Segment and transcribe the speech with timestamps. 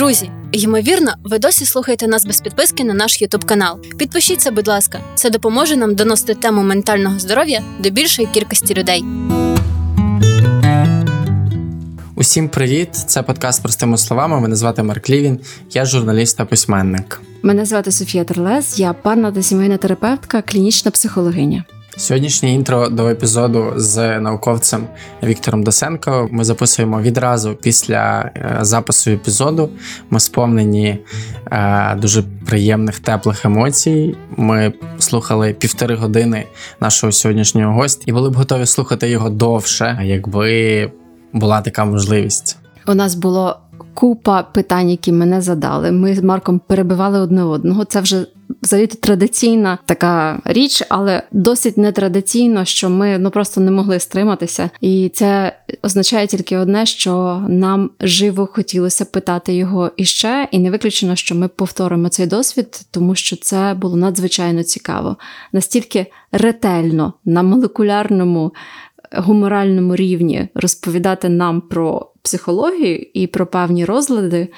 [0.00, 3.80] Друзі, ймовірно, ви досі слухаєте нас без підписки на наш Ютуб канал.
[3.98, 9.04] Підпишіться, будь ласка, це допоможе нам доносити тему ментального здоров'я до більшої кількості людей.
[12.14, 12.88] Усім привіт!
[12.94, 14.40] Це подкаст простими словами.
[14.40, 15.40] Мене звати Марк Лівін,
[15.70, 17.20] я журналіст та письменник.
[17.42, 21.64] Мене звати Софія Терлес, я парна та сімейна терапевтка, клінічна психологиня.
[21.96, 24.86] Сьогоднішнє інтро до епізоду з науковцем
[25.22, 29.70] Віктором Досенко ми записуємо відразу після е, запису епізоду.
[30.10, 30.98] Ми сповнені
[31.52, 34.16] е, дуже приємних теплих емоцій.
[34.36, 36.46] Ми слухали півтори години
[36.80, 40.92] нашого сьогоднішнього гостя і були б готові слухати його довше, якби
[41.32, 42.56] була така можливість.
[42.86, 43.56] У нас було
[43.94, 45.90] купа питань, які мене задали.
[45.90, 47.84] Ми з Марком перебивали одне одного.
[47.84, 48.26] Це вже
[48.62, 54.70] взагалі традиційна така річ, але досить нетрадиційно, що ми ну просто не могли стриматися.
[54.80, 61.16] І це означає тільки одне, що нам живо хотілося питати його іще, і не виключено,
[61.16, 65.16] що ми повторимо цей досвід, тому що це було надзвичайно цікаво,
[65.52, 68.52] настільки ретельно на молекулярному
[69.16, 74.48] гуморальному рівні розповідати нам про психологію і про певні розлади.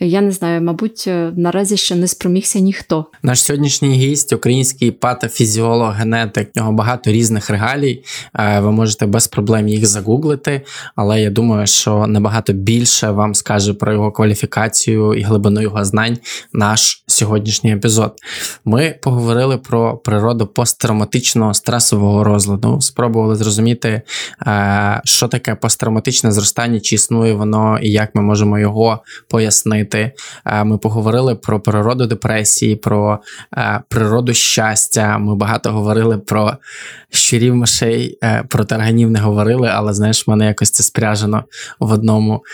[0.00, 3.06] Я не знаю, мабуть, е, наразі ще не спромігся ніхто.
[3.22, 8.04] Наш сьогоднішній гість, український патофізіолог, генетик, в нього багато різних регалій.
[8.38, 10.60] Е, ви можете без проблем їх загуглити,
[10.96, 16.18] але я думаю, що набагато більше вам скаже про його кваліфікацію і глибину його знань
[16.52, 18.14] наш сьогоднішній епізод.
[18.64, 24.02] Ми поговорили про природу посттравматичного стресового розладу, спробували зрозуміти,
[24.46, 30.12] е, що таке посттравматичне зростання, чи існує воно і як ми можемо його пояснити змінити.
[30.46, 33.18] Е, ми поговорили про природу депресії, про
[33.56, 35.18] е, природу щастя.
[35.18, 36.52] Ми багато говорили про
[37.10, 41.44] щурів мишей, е, про тарганів не говорили, але знаєш, в мене якось це спряжено
[41.80, 42.44] в одному,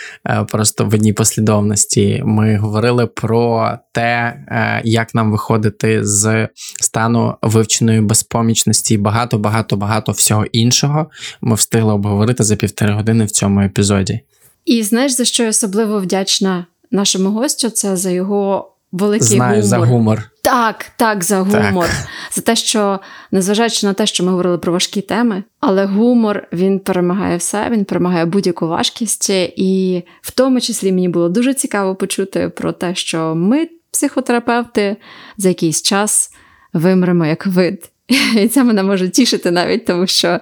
[0.47, 2.21] просто в одній послідовності.
[2.25, 4.37] Ми говорили про те,
[4.83, 6.47] як нам виходити з
[6.81, 11.09] стану вивченої безпомічності багато, багато, багато всього іншого.
[11.41, 14.19] Ми встигли обговорити за півтори години в цьому епізоді.
[14.65, 16.65] І знаєш, за що я особливо вдячна
[16.95, 19.63] нашому гостю це за його великий Знаю, гумор.
[19.67, 20.29] за гумор.
[20.43, 21.85] Так, так, за гумор.
[21.85, 22.07] Так.
[22.31, 22.99] За те, що,
[23.31, 27.85] незважаючи на те, що ми говорили про важкі теми, але гумор він перемагає все, він
[27.85, 29.29] перемагає будь-яку важкість.
[29.29, 34.97] І в тому числі мені було дуже цікаво почути про те, що ми, психотерапевти,
[35.37, 36.31] за якийсь час
[36.73, 37.89] вимремо як вид.
[38.37, 40.39] І це мене може тішити навіть, тому що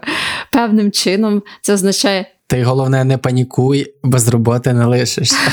[0.51, 2.25] певним чином це означає.
[2.51, 5.37] Ти головне не панікуй, без роботи не лишишся.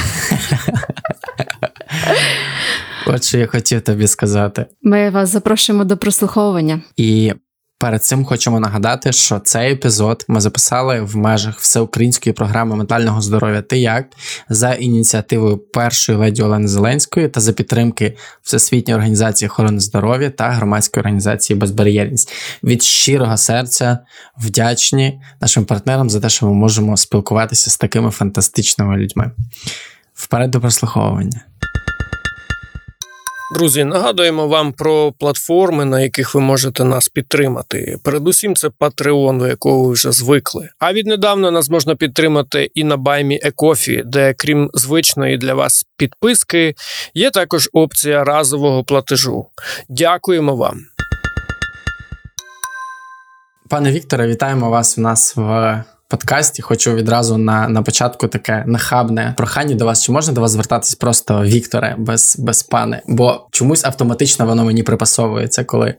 [3.06, 4.66] От що я хотів тобі сказати.
[4.82, 6.80] Ми вас запрошуємо до прослуховування.
[6.96, 7.32] І
[7.78, 13.62] перед цим хочемо нагадати, що цей епізод ми записали в межах всеукраїнської програми ментального здоров'я
[13.62, 14.06] Ти як
[14.48, 21.00] за ініціативою першої леді Олени Зеленської та за підтримки Всесвітньої організації охорони здоров'я та громадської
[21.00, 22.32] організації Безбар'єрність.
[22.64, 23.98] Від щирого серця
[24.38, 29.30] вдячні нашим партнерам за те, що ми можемо спілкуватися з такими фантастичними людьми.
[30.14, 31.47] Вперед до прослуховування.
[33.50, 37.98] Друзі, нагадуємо вам про платформи, на яких ви можете нас підтримати.
[38.04, 40.68] Передусім, це Patreon, до якого ви вже звикли.
[40.78, 46.74] А віднедавна нас можна підтримати і на баймі Екофі, де, крім звичної для вас підписки,
[47.14, 49.46] є також опція разового платежу.
[49.88, 50.80] Дякуємо вам.
[53.68, 56.62] Пане Вікторе, вітаємо вас у нас в подкасті.
[56.62, 60.02] Хочу відразу на на початку таке нахабне прохання до вас.
[60.02, 63.02] Чи можна до вас звертатись просто Вікторе, без без пане?
[63.06, 65.94] Бо чомусь автоматично воно мені припасовується, коли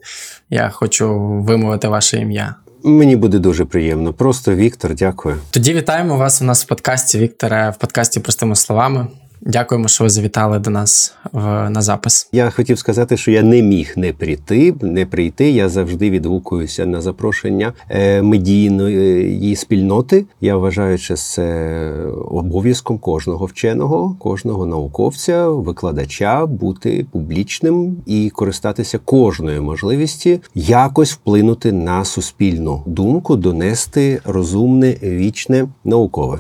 [0.50, 2.56] я хочу вимовити ваше ім'я.
[2.84, 4.14] Мені буде дуже приємно.
[4.14, 5.36] Просто Віктор, дякую.
[5.52, 9.08] Тоді вітаємо вас у нас в подкасті Вікторе, в подкасті простими словами.
[9.42, 12.30] Дякуємо, що ви завітали до нас в на запис.
[12.32, 15.52] Я хотів сказати, що я не міг не прийти, не прийти.
[15.52, 20.26] Я завжди відгукуюся на запрошення е, медійної спільноти.
[20.42, 21.92] Я вважаю, що це
[22.32, 32.06] обов'язком кожного вченого, кожного науковця, викладача бути публічним і користатися кожною можливості якось вплинути на
[32.06, 36.40] суспільну думку, донести розумне, вічне, наукове.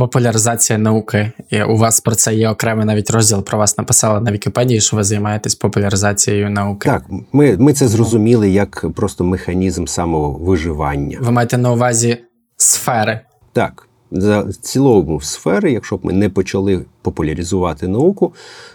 [0.00, 1.32] Популяризація науки.
[1.50, 3.42] І у вас про це є окремий навіть розділ.
[3.42, 6.88] Про вас написали на Вікіпедії, що ви займаєтесь популяризацією науки.
[6.88, 11.18] Так, ми ми це зрозуміли як просто механізм самовиживання.
[11.20, 12.18] Ви маєте на увазі
[12.56, 13.20] сфери?
[13.52, 13.86] Так.
[14.10, 18.34] За цілому сфери, якщо б ми не почали популяризувати науку,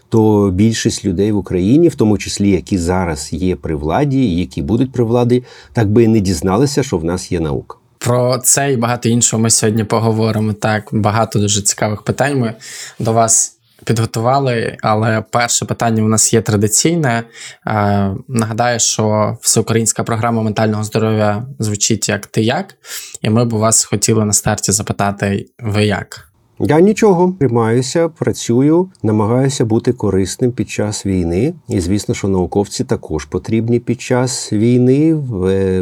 [0.09, 4.91] то більшість людей в Україні, в тому числі які зараз є при владі, які будуть
[4.91, 5.43] при владі,
[5.73, 7.77] так би і не дізналися, що в нас є наука.
[8.05, 10.53] Про це і багато іншого ми сьогодні поговоримо.
[10.53, 12.53] Так, багато дуже цікавих питань ми
[12.99, 17.23] до вас підготували, але перше питання у нас є традиційне.
[17.67, 22.75] Е, Нагадаю, що всеукраїнська програма ментального здоров'я звучить як ти як,
[23.21, 26.34] і ми б у вас хотіли на старті запитати, ви як?
[26.59, 31.53] Я нічого тримаюся, працюю, намагаюся бути корисним під час війни.
[31.69, 35.15] І звісно, що науковці також потрібні під час війни.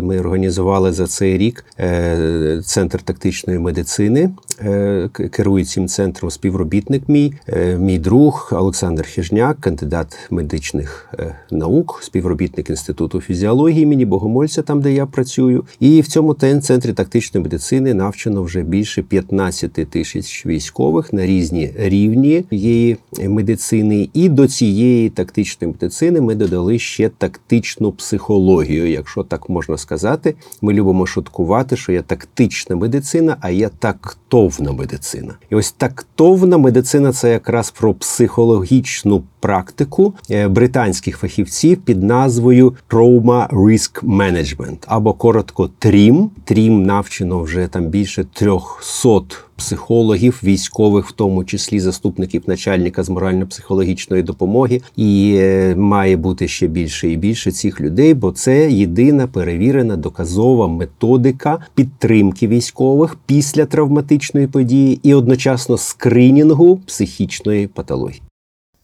[0.02, 4.30] Ми організували за цей рік е, центр тактичної медицини.
[4.62, 12.00] Е, Керує цим центром співробітник мій, е, мій друг Олександр Хижняк, кандидат медичних е, наук,
[12.04, 15.66] співробітник інституту фізіології імені Богомольця, там де я працюю.
[15.80, 20.63] І в цьому центрі тактичної медицини навчено вже більше 15 тисяч військових
[21.12, 24.10] на різні рівні її медицини.
[24.14, 30.36] І до цієї тактичної медицини ми додали ще тактичну психологію, якщо так можна сказати.
[30.62, 35.34] Ми любимо шуткувати, що є тактична медицина, а є тактовна медицина.
[35.50, 43.50] І ось тактовна медицина це якраз про психологічну практику е, британських фахівців під назвою Trauma
[43.50, 46.30] Risk Management, або коротко TRIM.
[46.46, 49.22] TRIM навчено вже там більше 300
[49.64, 56.68] психологів, військових, в тому числі заступників начальника з морально-психологічної допомоги, і е, має бути ще
[56.68, 64.48] більше і більше цих людей, бо це єдина перевірена доказова методика підтримки військових після травматичної
[64.48, 68.22] події і одночасно скринінгу психічної патології.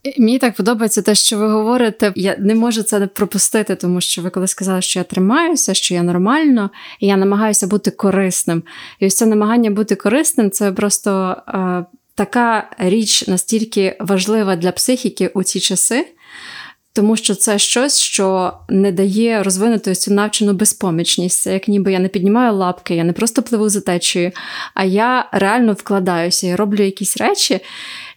[0.04, 2.13] І Мені так подобається те, що ви говорите.
[2.16, 6.04] Я не можу це пропустити, тому що ви коли сказали, що я тримаюся, що я
[6.04, 6.69] нормально,
[7.00, 8.63] і я намагаюся бути корисним.
[9.00, 11.86] І ось це намагання бути корисним це просто е,
[12.16, 16.07] така річ настільки важлива для психіки у ці часи.
[16.94, 21.42] Тому що це щось, що не дає розвинути цю навчену безпомічність.
[21.42, 24.31] Це як ніби я не піднімаю лапки, я не просто пливу за течією,
[24.74, 27.60] а я реально вкладаюся, я роблю якісь речі.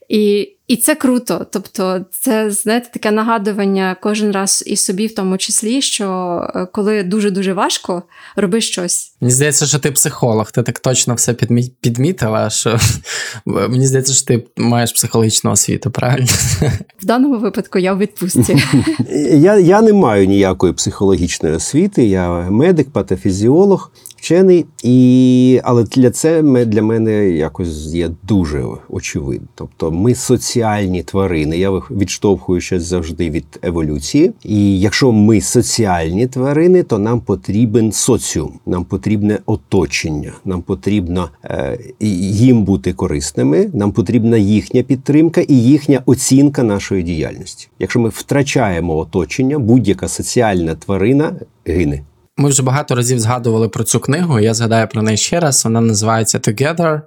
[0.08, 1.46] І, і це круто.
[1.50, 7.02] Тобто, це знаєте, таке нагадування кожен раз і собі, в тому числі, що е, коли
[7.02, 8.02] дуже дуже важко,
[8.36, 9.14] роби щось.
[9.20, 12.78] Мені здається, що ти психолог, ти так точно все підмі- підмітила, що
[13.46, 16.26] мені здається, що ти маєш психологічну освіту, правильно?
[17.02, 18.62] В даному випадку я у відпустці.
[19.32, 23.90] Я, я не маю ніякої психологічної освіти, я медик, патофізіолог,
[24.22, 29.46] вчений, і, але для це для мене якось є дуже очевидно.
[29.54, 31.58] Тобто ми соціальні тварини.
[31.58, 34.32] Я вих- відштовхуючись завжди від еволюції.
[34.44, 41.78] І якщо ми соціальні тварини, то нам потрібен соціум, нам потрібне оточення, нам потрібно е,
[42.00, 47.68] їм бути корисними, нам потрібна їхня підтримка і їхня оцінка нашої діяльності.
[47.78, 51.32] Якщо ми втрачаємо оточення, будь-яка соціальна тварина
[51.66, 52.02] гине.
[52.42, 54.40] Ми вже багато разів згадували про цю книгу.
[54.40, 55.64] Я згадаю про неї ще раз.
[55.64, 57.00] Вона називається Together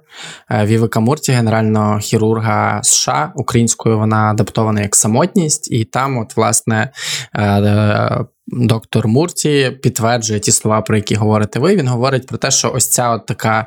[0.50, 3.32] е, Вівика Мурті, генерального хірурга США.
[3.34, 6.92] Українською вона адаптована як самотність, і там, от, власне,
[7.34, 11.76] е, е, доктор Мурті підтверджує ті слова, про які говорите ви.
[11.76, 13.66] Він говорить про те, що ось ця от така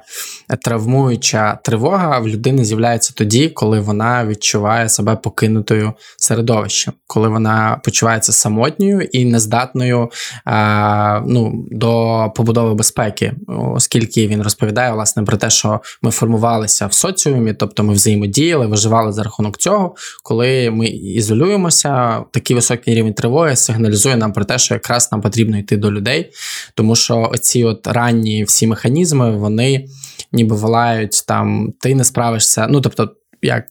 [0.61, 8.31] травмуюча тривога в людини з'являється тоді, коли вона відчуває себе покинутою середовищем, коли вона почувається
[8.31, 10.09] самотньою і нездатною
[10.47, 16.93] е, ну, до побудови безпеки, оскільки він розповідає власне про те, що ми формувалися в
[16.93, 19.95] соціумі, тобто ми взаємодіяли, виживали за рахунок цього.
[20.23, 25.57] Коли ми ізолюємося, такий високий рівень тривоги сигналізує нам про те, що якраз нам потрібно
[25.57, 26.31] йти до людей,
[26.73, 29.85] тому що оці от ранні всі механізми, вони
[30.31, 32.67] ніби волають там, ти не справишся.
[32.69, 33.15] Ну тобто.
[33.41, 33.65] Як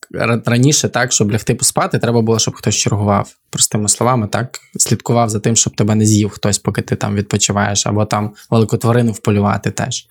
[0.47, 3.35] раніше, так, щоб лягти поспати, треба було, щоб хтось чергував.
[3.51, 7.87] Простими словами, так, слідкував за тим, щоб тебе не з'їв хтось, поки ти там відпочиваєш,
[7.87, 10.07] або там велику тварину вполювати теж.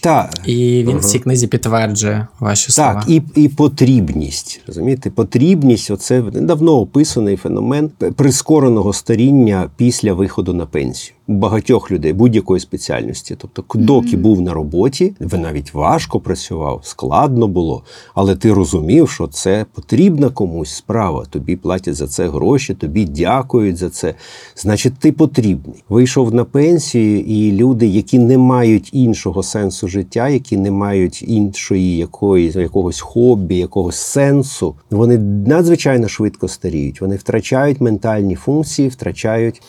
[0.00, 2.94] Так, І він в цій книзі підтверджує ваші слова.
[2.94, 4.60] Так, і, і потрібність.
[4.66, 11.15] Розумієте, потрібність оце давно описаний феномен прискореного старіння після виходу на пенсію.
[11.28, 13.36] Багатьох людей будь-якої спеціальності.
[13.38, 17.82] Тобто, доки був на роботі, ви навіть важко працював, складно було,
[18.14, 21.24] але ти розумів, що це потрібна комусь справа.
[21.30, 24.14] Тобі платять за це гроші, тобі дякують за це.
[24.56, 25.84] Значить, ти потрібний.
[25.88, 31.96] Вийшов на пенсію, і люди, які не мають іншого сенсу життя, які не мають іншої
[31.96, 37.00] якоїсь якогось хобі, якогось сенсу, вони надзвичайно швидко старіють.
[37.00, 39.62] Вони втрачають ментальні функції, втрачають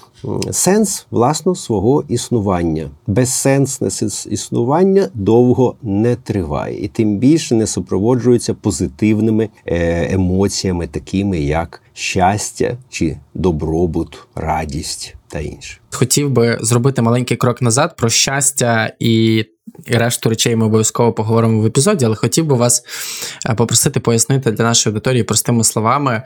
[0.51, 2.89] сенс власно свого існування.
[3.07, 3.87] Безсенсне
[4.29, 12.77] існування довго не триває, і тим більше не супроводжується позитивними е, емоціями, такими як щастя
[12.89, 15.77] чи добробут, радість та інше.
[15.91, 19.45] Хотів би зробити маленький крок назад про щастя і і
[19.87, 22.83] решту речей ми обов'язково поговоримо в епізоді, але хотів би вас
[23.49, 26.23] е, попросити пояснити для нашої аудиторії простими словами,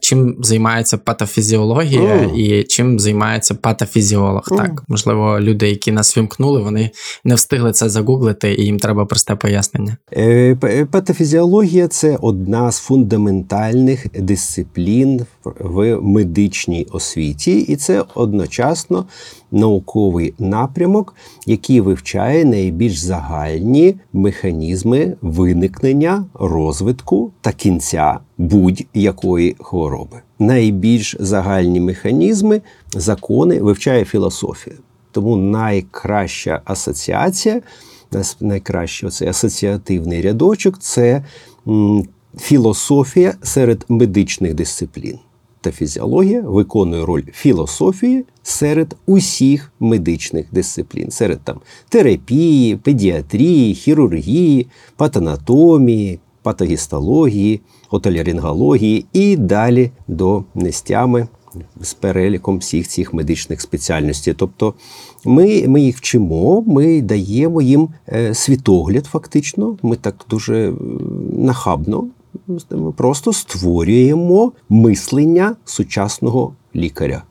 [0.00, 2.36] чим займається патофізіологія Мгм.
[2.36, 4.42] і чим займається патофізіолог.
[4.50, 4.60] Мгм.
[4.60, 6.90] Так, можливо, люди, які нас вімкнули, вони
[7.24, 9.96] не встигли це загуглити, і їм треба просте пояснення.
[10.12, 19.06] Е, Патофізіологія це одна з фундаментальних дисциплін в медичній освіті, і це одночасно
[19.52, 21.14] науковий напрямок,
[21.46, 30.20] який вивчає найбільш загальні механізми виникнення, розвитку та кінця будь-якої хвороби.
[30.38, 32.60] Найбільш загальні механізми,
[32.92, 34.76] закони вивчає філософія.
[35.12, 37.60] Тому найкраща асоціація,
[38.40, 41.24] найкращий оцей асоціативний рядочок це
[42.38, 45.18] філософія серед медичних дисциплін.
[45.66, 56.18] Та фізіологія виконує роль філософії серед усіх медичних дисциплін, серед там терапії, педіатрії, хірургії, патанатомії,
[56.42, 61.28] патогістології, отоларингології і далі до нестями
[61.80, 64.34] з переліком всіх цих медичних спеціальностей.
[64.34, 64.74] Тобто
[65.24, 69.78] ми, ми їх вчимо, ми даємо їм е, світогляд, фактично.
[69.82, 70.74] Ми так дуже е,
[71.32, 72.08] нахабно
[72.70, 77.22] ми просто створюємо мислення сучасного лікаря.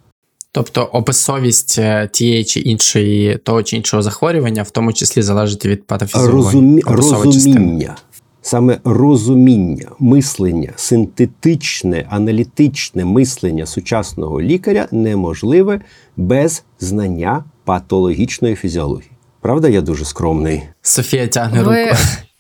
[0.52, 5.88] Тобто описовість е, тієї чи іншої того чи іншого захворювання, в тому числі залежить від
[5.88, 6.42] патофізіології.
[6.42, 6.82] Розумі...
[6.86, 7.96] Розуміння.
[8.42, 15.82] Саме розуміння, мислення, синтетичне, аналітичне мислення сучасного лікаря неможливе
[16.18, 19.12] без знання патологічної фізіології.
[19.42, 20.64] Правда, я дуже скромний.
[20.82, 21.86] Софія тягне Ви...
[21.86, 21.98] руку.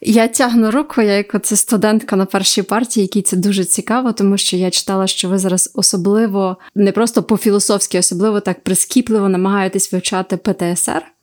[0.07, 4.37] Я тягну руку, я як оце студентка на першій партії, якій це дуже цікаво, тому
[4.37, 10.37] що я читала, що ви зараз особливо не просто по-філософськи, особливо так прискіпливо намагаєтесь вивчати
[10.37, 11.14] ПТСР.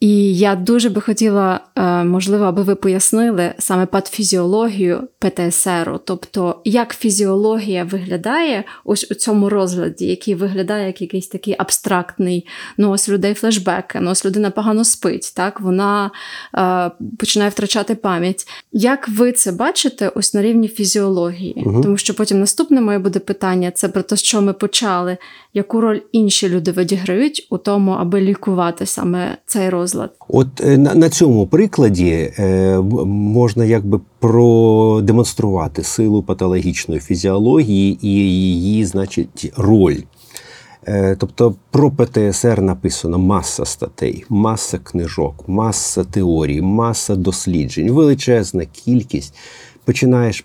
[0.00, 6.94] І я дуже би хотіла, е, можливо, аби ви пояснили саме патофізіологію ПТСР, тобто як
[6.94, 12.46] фізіологія виглядає ось у цьому розгляді, який виглядає як якийсь такий абстрактний,
[12.78, 16.10] ну ось людей флешбеки, ну ось людина погано спить, так вона
[16.58, 18.46] е, починає втрачати пам'ять.
[18.72, 21.62] Як ви це бачите ось на рівні фізіології?
[21.66, 21.82] Мгм.
[21.82, 25.16] Тому що потім наступне моє буде питання: це про те, що ми почали,
[25.54, 30.10] яку роль інші люди відіграють у тому, аби лікувати саме цей розлад.
[30.28, 38.84] От е, на, на цьому прикладі е, можна якби продемонструвати силу патологічної фізіології і її,
[38.84, 39.96] значить, роль.
[40.88, 49.34] Е, Тобто про ПТСР написано маса статей, маса книжок, маса теорій, маса досліджень, величезна кількість.
[49.84, 50.44] Починаєш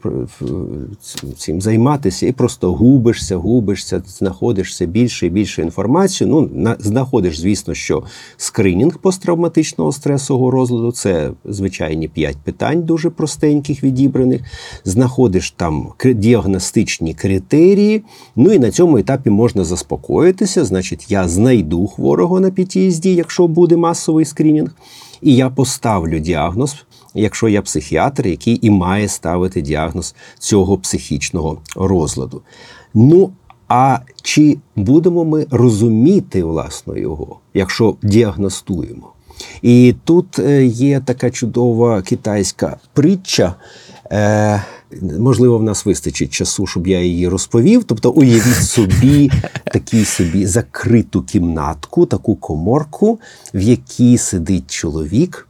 [1.37, 6.29] цим займатися і просто губишся, губишся, знаходишся більше і більше інформації.
[6.29, 8.03] Ну, на, знаходиш, звісно, що
[8.37, 14.41] скринінг посттравматичного стресового розладу це звичайні п'ять питань, дуже простеньких відібраних.
[14.83, 18.03] Знаходиш там діагностичні критерії.
[18.35, 20.65] Ну і на цьому етапі можна заспокоїтися.
[20.65, 24.75] Значить, я знайду хворого на PTSD, якщо буде масовий скринінг,
[25.21, 26.75] і я поставлю діагноз,
[27.15, 32.41] якщо я психіатр, який і має ставити діагноз цього психічного розладу.
[32.93, 33.31] Ну,
[33.67, 39.11] а чи будемо ми розуміти власно його, якщо діагностуємо?
[39.61, 43.55] І тут е, є така чудова китайська притча.
[44.11, 44.63] Е,
[45.19, 47.83] можливо, в нас вистачить часу, щоб я її розповів.
[47.83, 49.31] Тобто, уявіть собі
[49.73, 53.19] такий собі закриту кімнатку, таку коморку,
[53.53, 55.47] в якій сидить чоловік,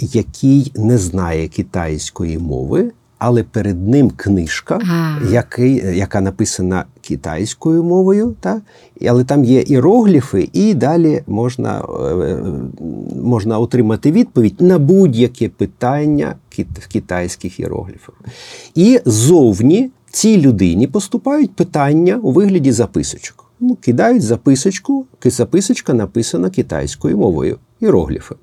[0.00, 5.18] який не знає китайської мови, але перед ним книжка, А.
[5.30, 8.60] який, яка написана китайською мовою, та?
[9.08, 11.84] але там є іерогліфи, і далі можна,
[12.20, 12.38] е,
[13.22, 18.14] можна отримати відповідь на будь-яке питання в китайських іерогліфах.
[18.74, 23.44] І зовні цій людині поступають питання у вигляді записочок.
[23.60, 28.34] Ну, кидають записочку, записочка написана китайською мовою, іерогліфи.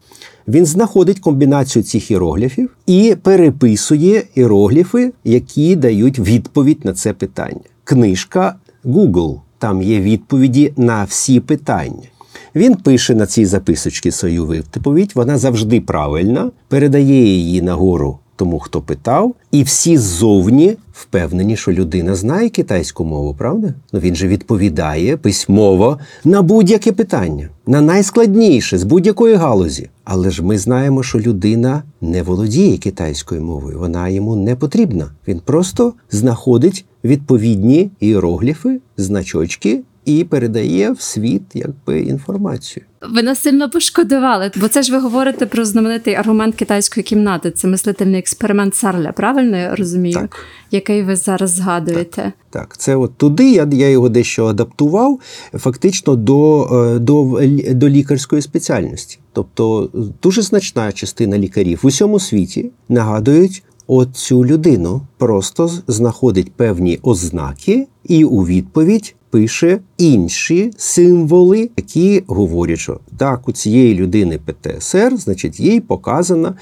[0.48, 7.62] Він знаходить комбінацію цих іерогліфів і переписує іерогліфи, які дають відповідь на це питання.
[7.84, 12.08] Книжка Google, там є відповіді на всі питання.
[12.56, 18.82] Він пише на цій записочці свою відповідь, вона завжди правильна, передає її нагору тому, хто
[18.82, 23.74] питав, і всі ззовні впевнені, що людина знає китайську мову, правда?
[23.94, 29.90] Ну він же відповідає письмово на будь-яке питання, на найскладніше з будь-якої галузі.
[30.04, 35.12] Але ж ми знаємо, що людина не володіє китайською мовою, вона йому не потрібна.
[35.28, 42.86] Він просто знаходить відповідні іерогліфи, значочки і передає в світ якби інформацію.
[43.02, 47.52] Ви нас сильно пошкодували, бо це ж ви говорите про знаменитий аргумент китайської кімнати.
[47.52, 50.14] Це мислительний експеримент Сарля, правильно я розумію?
[50.14, 50.46] Так.
[50.72, 52.34] Який ви зараз згадуєте?
[52.50, 55.20] Так, це от туди я, я його дещо адаптував,
[55.54, 56.64] фактично до,
[56.96, 59.20] е, до, до лікарської спеціальності.
[59.34, 59.90] Тобто
[60.24, 68.24] дуже значна частина лікарів в усьому світі нагадують оцю людину, просто знаходить певні ознаки і
[68.24, 75.80] у відповідь пише інші символи, які говорять, що так, у цієї людини ПТСР, значить, їй
[75.80, 76.54] показана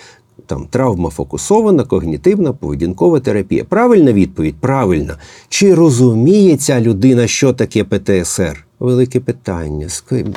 [0.46, 3.64] там травма фокусована, когнітивна, поведінкова терапія.
[3.64, 4.56] Правильна відповідь?
[4.56, 5.18] Правильна.
[5.50, 8.66] Чи розуміє ця людина, що таке ПТСР?
[8.80, 9.88] Велике питання.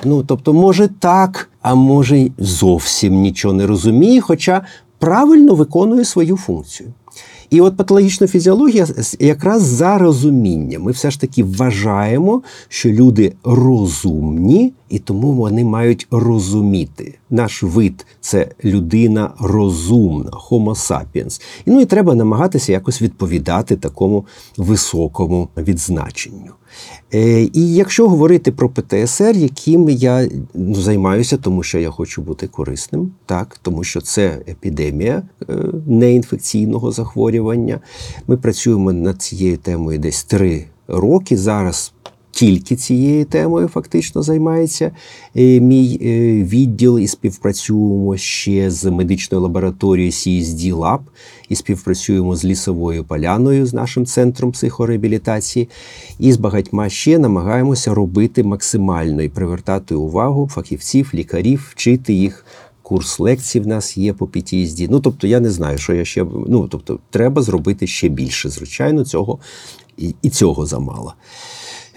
[0.04, 4.62] Ну, тобто, може так, а може зовсім нічого не розуміє, хоча
[4.98, 6.88] правильно виконує свою функцію.
[7.50, 8.86] І от патологічна фізіологія
[9.18, 10.78] якраз за розуміння.
[10.78, 17.18] Ми все ж таки вважаємо, що люди розумні, і тому вони мають розуміти.
[17.30, 21.40] Наш вид це людина розумна, Homo sapiens.
[21.66, 24.26] І, Ну і треба намагатися якось відповідати такому
[24.56, 26.57] високому відзначенню.
[27.14, 32.46] Е, і якщо говорити про ПТСР, яким я ну, займаюся, тому що я хочу бути
[32.46, 35.54] корисним, так, тому що це епідемія е,
[35.86, 37.80] неінфекційного захворювання.
[38.26, 41.36] Ми працюємо над цією темою десь три роки.
[41.36, 41.92] Зараз
[42.30, 44.90] тільки цією темою фактично займається
[45.36, 45.98] е, мій
[46.50, 51.00] відділ, і співпрацюємо ще з медичною лабораторією CSD Lab,
[51.48, 55.68] і співпрацюємо з лісовою поляною, з нашим центром психореабілітації,
[56.18, 62.44] і з багатьма ще намагаємося робити максимально і привертати увагу фахівців, лікарів, вчити їх.
[62.82, 64.88] Курс лекцій в нас є по PTSD.
[64.90, 66.26] Ну, тобто, я не знаю, що я ще.
[66.48, 68.50] Ну, тобто, треба зробити ще більше.
[68.50, 69.38] Звичайно, цього
[69.98, 71.14] і, і цього замало.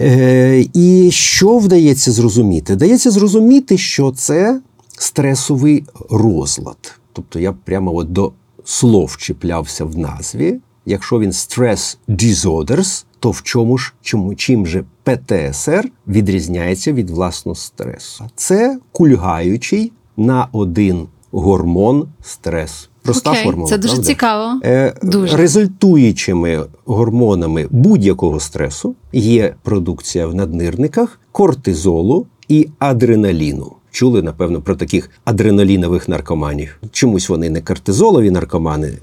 [0.01, 2.73] Е, і що вдається зрозуміти?
[2.73, 4.61] Вдається зрозуміти, що це
[4.97, 6.99] стресовий розлад.
[7.13, 8.31] Тобто я прямо от до
[8.63, 10.59] слов чіплявся в назві.
[10.85, 17.55] Якщо він stress disorders, то в чому ж чому чим же ПТСР відрізняється від власного
[17.55, 18.29] стресу?
[18.35, 22.89] Це кульгаючий на один гормон стрес.
[23.01, 23.69] Проста Окей, формула.
[23.69, 24.07] це дуже правда?
[24.07, 24.59] цікаво.
[24.63, 25.37] Е, Дуже.
[25.37, 33.71] Результуючими гормонами будь-якого стресу є продукція в наднирниках кортизолу і адреналіну.
[33.91, 36.79] Чули, напевно, про таких адреналінових наркоманів.
[36.91, 38.93] Чомусь вони не кортизолові наркомани,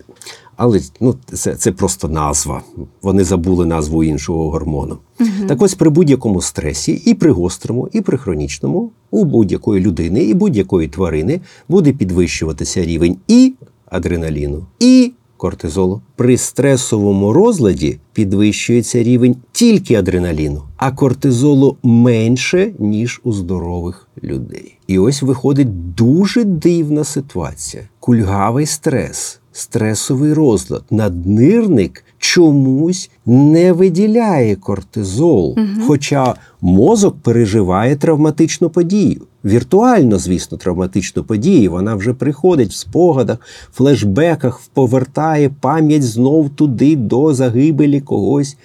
[0.56, 2.62] але ну, це, це просто назва.
[3.02, 4.98] Вони забули назву іншого гормону.
[5.48, 10.34] Так ось при будь-якому стресі, і при гострому, і при хронічному, у будь-якої людини і
[10.34, 13.54] будь-якої тварини буде підвищуватися рівень і
[13.86, 16.00] адреналіну, і кортизолу.
[16.16, 24.78] При стресовому розладі підвищується рівень тільки адреналіну, а кортизолу менше, ніж у здорових людей.
[24.86, 35.56] І ось виходить дуже дивна ситуація: кульгавий стрес, стресовий розлад, наднирник чомусь не виділяє кортизол,
[35.86, 39.20] хоча мозок переживає травматичну подію.
[39.44, 41.70] Віртуально, звісно, травматичну подію.
[41.70, 43.38] Вона вже приходить в спогадах,
[43.72, 48.56] флешбеках, повертає пам'ять знов туди до загибелі когось.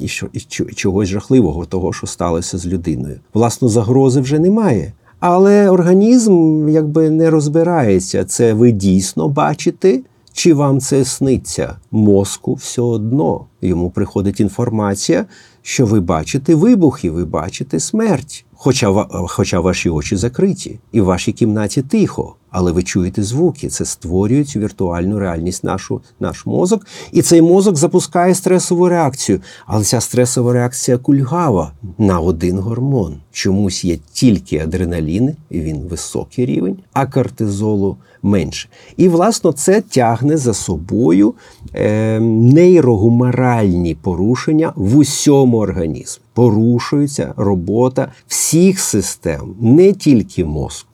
[0.00, 0.40] І, що, і
[0.74, 3.20] чогось жахливого, того, що сталося з людиною.
[3.34, 4.92] Власно, загрози вже немає.
[5.20, 10.00] Але організм якби не розбирається, це ви дійсно бачите,
[10.36, 11.76] чи вам це сниться.
[11.90, 13.46] Мозку все одно.
[13.62, 15.26] Йому приходить інформація,
[15.62, 18.44] що ви бачите вибухи, ви бачите смерть.
[18.54, 23.68] Хоча, ва- хоча ваші очі закриті, і в вашій кімнаті тихо, але ви чуєте звуки.
[23.68, 26.86] Це створює цю віртуальну реальність нашу, наш мозок.
[27.12, 29.40] І цей мозок запускає стресову реакцію.
[29.66, 33.16] Але ця стресова реакція кульгава на один гормон.
[33.32, 38.68] Чомусь є тільки адреналін, і він високий рівень, а кортизолу менше.
[38.96, 41.34] І, власно, це тягне за собою
[41.74, 46.22] е, нейрогуморальні порушення в усьому організмі.
[46.34, 50.88] Порушується робота всіх систем, не тільки мозку.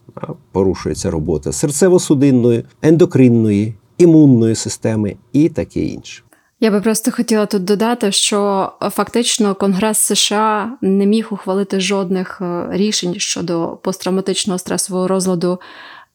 [0.53, 6.23] Порушується робота серцево-судинної, ендокринної, імунної системи і таке інше.
[6.63, 12.67] Я би просто хотіла тут додати, що фактично Конгрес США не міг ухвалити жодних е,
[12.71, 15.61] рішень щодо посттравматичного стресового розладу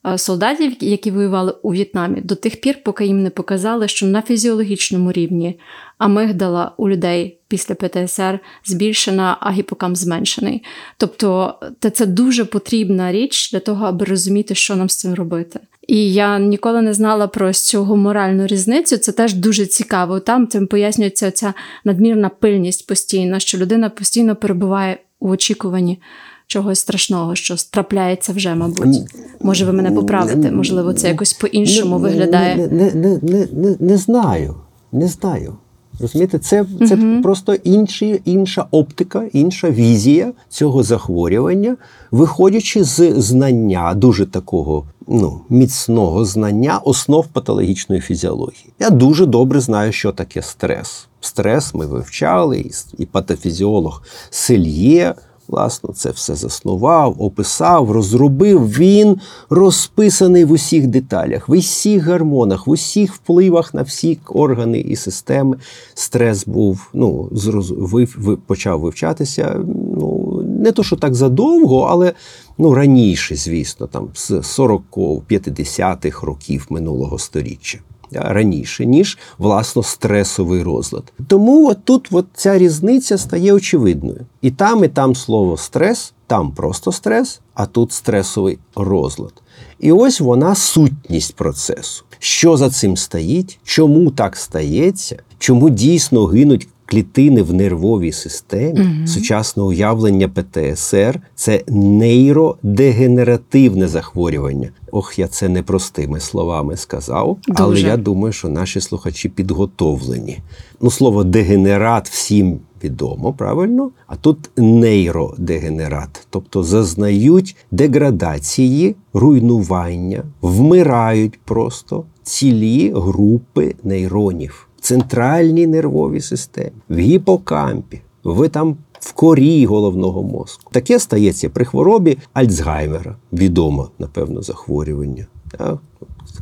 [0.08, 4.22] е, солдатів, які воювали у В'єтнамі, до тих пір, поки їм не показали, що на
[4.22, 5.60] фізіологічному рівні
[5.98, 10.64] амигдала у людей після ПТСР збільшена, а гіпокам зменшений.
[10.98, 15.60] Тобто, це, це дуже потрібна річ для того, аби розуміти, що нам з цим робити.
[15.88, 18.98] І я ніколи не знала про ось цю гуморальну різницю.
[18.98, 20.20] Це теж дуже цікаво.
[20.20, 26.00] Там цим пояснюється ця надмірна пильність постійна, що людина постійно перебуває у очікуванні,
[26.48, 28.98] чогось страшного, що трапляється вже, мабуть.
[29.42, 30.52] Може, ви мене поправите?
[30.52, 32.56] Можливо, це якось по-іншому виглядає.
[32.56, 34.56] Не, не, не, не, не, не знаю.
[34.92, 35.58] Не знаю.
[36.00, 41.78] Розумієте, це, це просто інші, інша оптика, інша візія цього захворювання,
[42.12, 48.74] виходячи з знання, дуже такого ну, міцного знання основ патологічної фізіології.
[48.80, 51.08] Я дуже добре знаю, що таке стрес.
[51.22, 55.16] Стрес ми вивчали, і патофізіолог Сельє
[55.48, 58.70] Власно, це все заснував, описав, розробив.
[58.70, 59.18] Він
[59.50, 65.58] розписаний в усіх деталях, в усіх гормонах, в усіх впливах на всі органи і системи.
[65.94, 67.72] Стрес був, ну, зроз...
[67.72, 68.16] вив...
[68.20, 69.60] ви- почав вивчатися.
[70.00, 72.14] Ну, не то, що так задовго, але
[72.58, 77.80] ну, раніше, звісно, там з 40-50-х років минулого сторіччя.
[78.12, 81.14] Раніше, ніж власно стресовий розлад.
[81.28, 84.26] Тому от тут от ця різниця стає очевидною.
[84.42, 89.34] І там, і там слово стрес, там просто стрес, а тут стресовий розлад.
[89.80, 92.04] І ось вона сутність процесу.
[92.20, 93.60] Що за цим стоїть?
[93.64, 95.24] Чому так стається?
[95.40, 99.08] Чому дійсно гинуть клітини в нервовій системі?
[99.08, 104.70] Сучасне уявлення ПТСР це нейродегенеративне захворювання.
[104.92, 110.40] Ох, я це непростими словами сказав, але я думаю, що наші слухачі підготовлені.
[110.82, 113.92] Ну, слово дегенерат всім відомо, правильно?
[114.08, 126.72] А тут нейродегенерат, тобто зазнають деградації, руйнування, вмирають просто цілі групи нейронів центральній нервовій системі,
[126.90, 128.78] в гіпокампі, в там.
[129.00, 130.72] В корі головного мозку.
[130.72, 133.16] Таке стається при хворобі Альцгаймера.
[133.34, 135.28] Відоме, напевно, захворювання.
[135.58, 135.78] Так?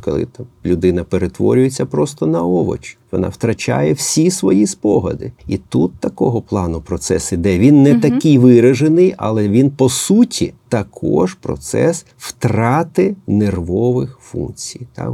[0.04, 5.32] Коли там людина перетворюється просто на овоч, вона втрачає всі свої спогади.
[5.46, 7.58] І тут такого плану процес іде.
[7.58, 15.12] Він не такий виражений, але він по суті також процес втрати нервових функцій, та,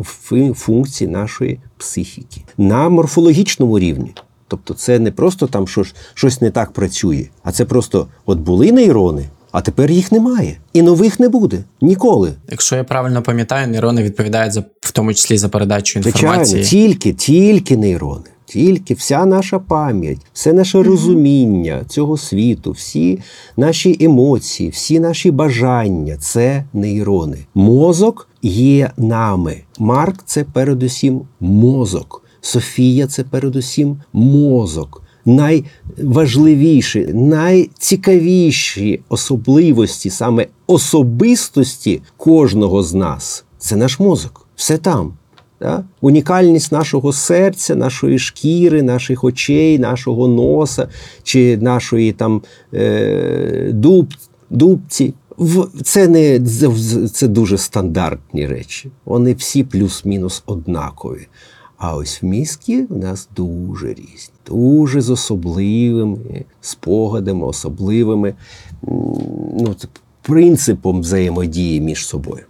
[0.54, 4.14] функцій нашої психіки на морфологічному рівні.
[4.48, 8.72] Тобто, це не просто там щось, щось не так працює, а це просто от були
[8.72, 10.56] нейрони, а тепер їх немає.
[10.72, 12.32] І нових не буде ніколи.
[12.50, 16.64] Якщо я правильно пам'ятаю, нейрони відповідають за в тому числі за передачу Звичайно, інформації.
[16.64, 18.24] тільки, тільки нейрони.
[18.46, 23.18] Тільки вся наша пам'ять, все наше розуміння цього світу, всі
[23.56, 27.38] наші емоції, всі наші бажання це нейрони.
[27.54, 29.56] Мозок є нами.
[29.78, 32.24] Марк це передусім мозок.
[32.40, 35.02] Софія це передусім мозок.
[35.24, 44.46] Найважливіші, найцікавіші особливості саме особистості кожного з нас це наш мозок.
[44.56, 45.12] Все там.
[45.60, 45.84] Да?
[46.00, 50.88] Унікальність нашого серця, нашої шкіри, наших очей, нашого носа
[51.22, 52.42] чи нашої там
[52.74, 54.14] е, дуб,
[54.50, 55.14] дубці.
[55.84, 56.40] Це не
[57.12, 58.90] це дуже стандартні речі.
[59.04, 61.26] Вони всі плюс-мінус однакові.
[61.84, 68.34] А ось в мізки в нас дуже різні, дуже з особливими спогадами, особливими
[69.58, 69.76] ну,
[70.22, 72.44] принципом взаємодії між собою.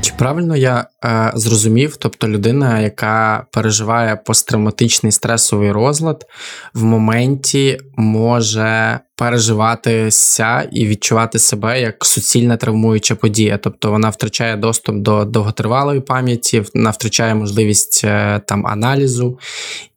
[0.00, 1.96] Чи правильно я е, зрозумів?
[1.96, 6.26] Тобто людина, яка переживає посттравматичний стресовий розлад,
[6.74, 13.58] в моменті може переживатися і відчувати себе як суцільна травмуюча подія.
[13.58, 19.38] Тобто вона втрачає доступ до довготривалої пам'яті, вона втрачає можливість е, там аналізу,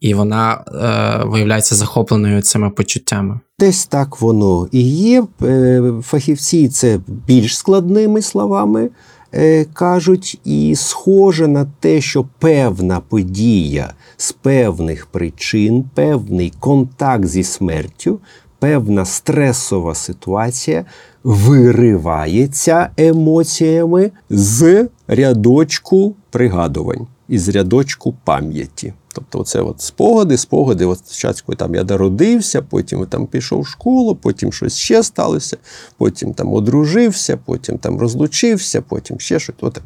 [0.01, 3.39] і вона е, виявляється захопленою цими почуттями.
[3.59, 5.23] Десь так воно і є.
[5.43, 8.89] Е, Фахівці це більш складними словами
[9.33, 17.43] е, кажуть, і схоже на те, що певна подія з певних причин, певний контакт зі
[17.43, 18.19] смертю,
[18.63, 20.85] певна стресова ситуація
[21.23, 28.93] виривається емоціями з рядочку пригадувань, із рядочку пам'яті.
[29.13, 30.85] Тобто, оце от спогади, спогади.
[30.85, 35.57] От спочатку там я народився, потім там пішов в школу, потім щось ще сталося,
[35.97, 39.55] потім там одружився, потім там розлучився, потім ще щось.
[39.61, 39.81] От.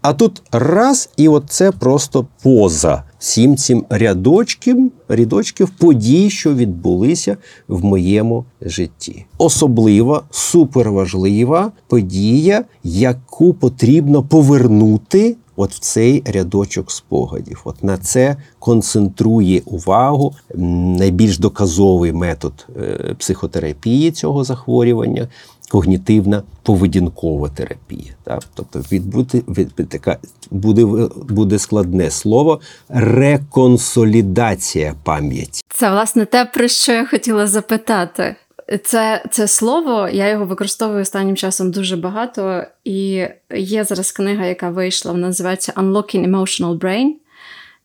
[0.00, 7.36] А тут раз, і от це просто поза всім цим рядочків, рядочків подій, що відбулися
[7.68, 9.26] в моєму житті.
[9.38, 17.60] Особлива, суперважлива подія, яку потрібно повернути от в цей рядочок спогадів.
[17.64, 25.28] От на це концентрує увагу найбільш доказовий метод е, психотерапії цього захворювання
[25.68, 28.12] когнітивна поведінкова терапія.
[28.24, 28.42] Так?
[28.54, 30.18] Тобто відбути, від, така,
[30.50, 30.84] буде,
[31.28, 35.62] буде складне слово реконсолідація пам'яті.
[35.68, 38.36] Це власне те, про що я хотіла запитати.
[38.84, 44.70] Це, це слово, я його використовую останнім часом дуже багато, і є зараз книга, яка
[44.70, 47.10] вийшла, вона називається Unlocking Emotional Brain.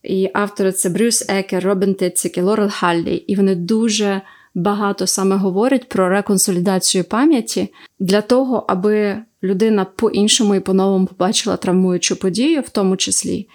[0.03, 3.15] І автори це Брюс Екер, Робін Тицик і Лорел Халлі.
[3.15, 4.21] І вони дуже
[4.55, 12.15] багато саме говорять про реконсолідацію пам'яті для того, аби людина по-іншому і по-новому побачила травмуючу
[12.15, 13.47] подію, в тому числі.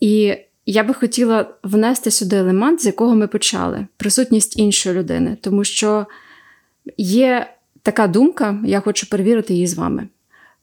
[0.00, 0.34] І
[0.66, 6.06] я би хотіла внести сюди елемент, з якого ми почали: присутність іншої людини, тому що
[6.96, 7.46] є
[7.82, 10.08] така думка, я хочу перевірити її з вами.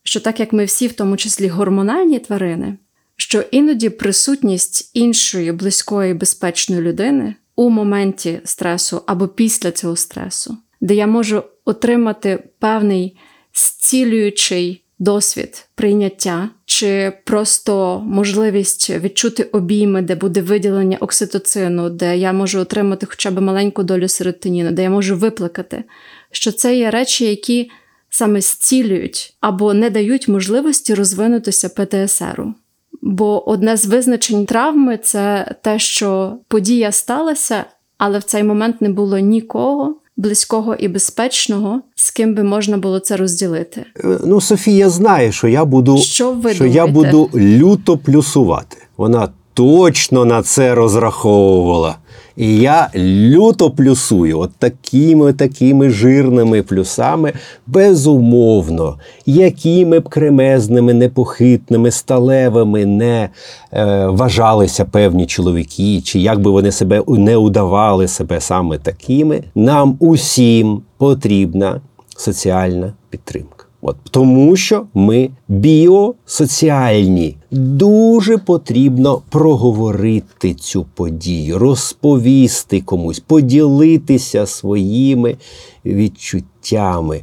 [0.04, 2.78] Що так як ми всі, в тому числі гормональні тварини,
[3.16, 10.96] що іноді присутність іншої близької безпечної людини у моменті стресу або після цього стресу, де
[10.96, 13.18] я можу отримати певний
[13.54, 22.60] зцілюючий досвід прийняття, чи просто можливість відчути обійми, де буде виділення окситоцину, де я можу
[22.60, 25.84] отримати хоча б маленьку долю серотоніну, де я можу виплакати,
[26.32, 27.72] що це є речі, які
[28.10, 32.54] саме зцілюють або не дають можливості розвинутися ПТСРу.
[33.02, 37.66] Бо одне з визначень травми це те, що подія сталася,
[37.98, 43.00] але в цей момент не було нікого близького і безпечного, з ким би можна було
[43.00, 43.86] це розділити.
[44.04, 48.78] Е, Ну, Софія знає, що я буду, Що ви що я буду люто плюсувати.
[48.98, 51.96] Вона точно на це розраховувала.
[52.40, 57.34] І я люто плюсую от такими такими жирними плюсами,
[57.68, 63.30] безумовно, якими б кремезними, непохитними, сталевими не
[63.74, 69.96] е, вважалися певні чоловіки, чи як би вони себе не удавали себе саме такими, нам
[70.00, 71.82] усім потрібна
[72.18, 73.59] соціальна підтримка.
[73.82, 85.38] От тому, що ми біосоціальні, дуже потрібно проговорити цю подію, розповісти комусь, поділитися своїми
[85.86, 87.22] відчуттями.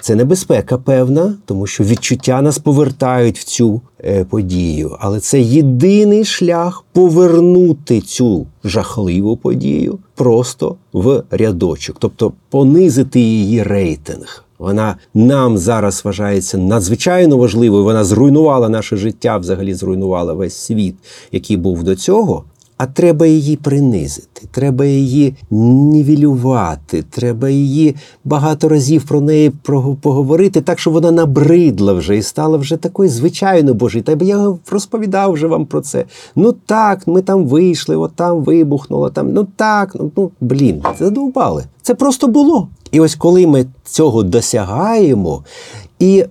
[0.00, 4.96] Це небезпека певна, тому що відчуття нас повертають в цю е, подію.
[5.00, 14.45] Але це єдиний шлях повернути цю жахливу подію просто в рядочок, тобто понизити її рейтинг.
[14.58, 17.84] Вона нам зараз вважається надзвичайно важливою.
[17.84, 20.94] Вона зруйнувала наше життя, взагалі зруйнувала весь світ,
[21.32, 22.44] який був до цього.
[22.78, 29.52] А треба її принизити, треба її нівелювати, треба її багато разів про неї
[30.00, 34.02] поговорити, так що вона набридла вже і стала вже такою звичайною Боже.
[34.02, 36.04] Та я розповідав вже вам про це.
[36.34, 41.64] Ну так, ми там вийшли, от там вибухнуло, там, ну так, ну, ну блін, задовбали.
[41.82, 42.68] Це просто було.
[42.90, 45.44] І ось коли ми цього досягаємо,
[45.98, 46.24] і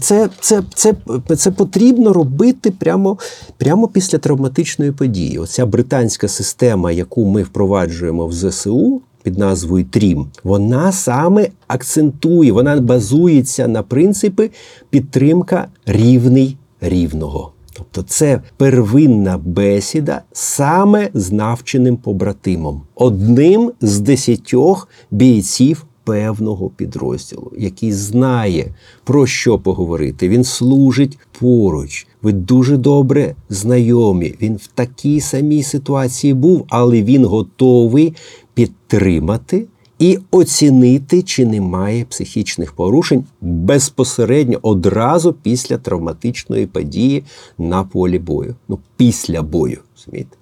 [0.00, 0.94] це, це, це,
[1.36, 3.18] це потрібно робити прямо,
[3.56, 5.38] прямо після травматичної події.
[5.38, 9.00] Оця британська система, яку ми впроваджуємо в ЗСУ.
[9.22, 14.50] Під назвою Трім, вона саме акцентує, вона базується на принципі
[14.90, 17.52] підтримка рівний рівного.
[17.80, 27.92] Тобто це первинна бесіда саме з навченим побратимом, одним з десятьох бійців певного підрозділу, який
[27.92, 30.28] знає про що поговорити.
[30.28, 32.06] Він служить поруч.
[32.22, 34.34] Ви дуже добре знайомі.
[34.42, 38.14] Він в такій самій ситуації був, але він готовий
[38.54, 39.66] підтримати.
[40.00, 47.24] І оцінити, чи немає психічних порушень безпосередньо одразу після травматичної події
[47.58, 48.54] на полі бою.
[48.68, 49.78] Ну, після бою.
[49.96, 50.36] розумієте?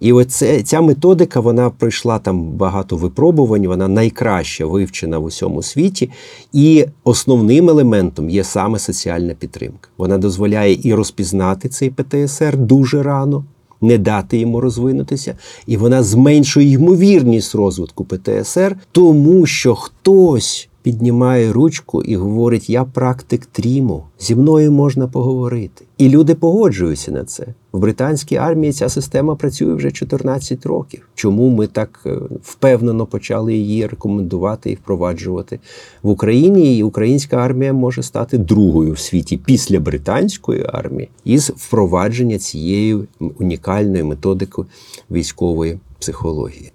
[0.00, 6.10] І оце, ця методика вона пройшла там багато випробувань, вона найкраща вивчена в усьому світі.
[6.52, 9.88] І основним елементом є саме соціальна підтримка.
[9.98, 13.44] Вона дозволяє і розпізнати цей ПТСР дуже рано,
[13.82, 22.02] не дати йому розвинутися, і вона зменшує ймовірність розвитку ПТСР, тому що хтось піднімає ручку
[22.02, 25.84] і говорить: Я практик тріму, зі мною можна поговорити.
[25.98, 27.46] І люди погоджуються на це.
[27.72, 31.08] В британській армії ця система працює вже 14 років.
[31.14, 35.60] Чому ми так е, впевнено почали її рекомендувати і впроваджувати
[36.02, 36.78] в Україні?
[36.78, 42.98] І українська армія може стати другою в світі після британської армії із впровадження цієї
[43.38, 44.62] унікальної методики
[45.10, 46.72] військової психології.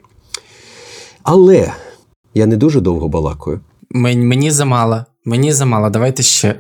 [1.24, 1.74] Але
[2.34, 3.60] я не дуже довго балакаю.
[3.92, 5.06] Мен- Мені замало.
[5.26, 5.90] Мені замало.
[5.90, 6.60] Давайте ще.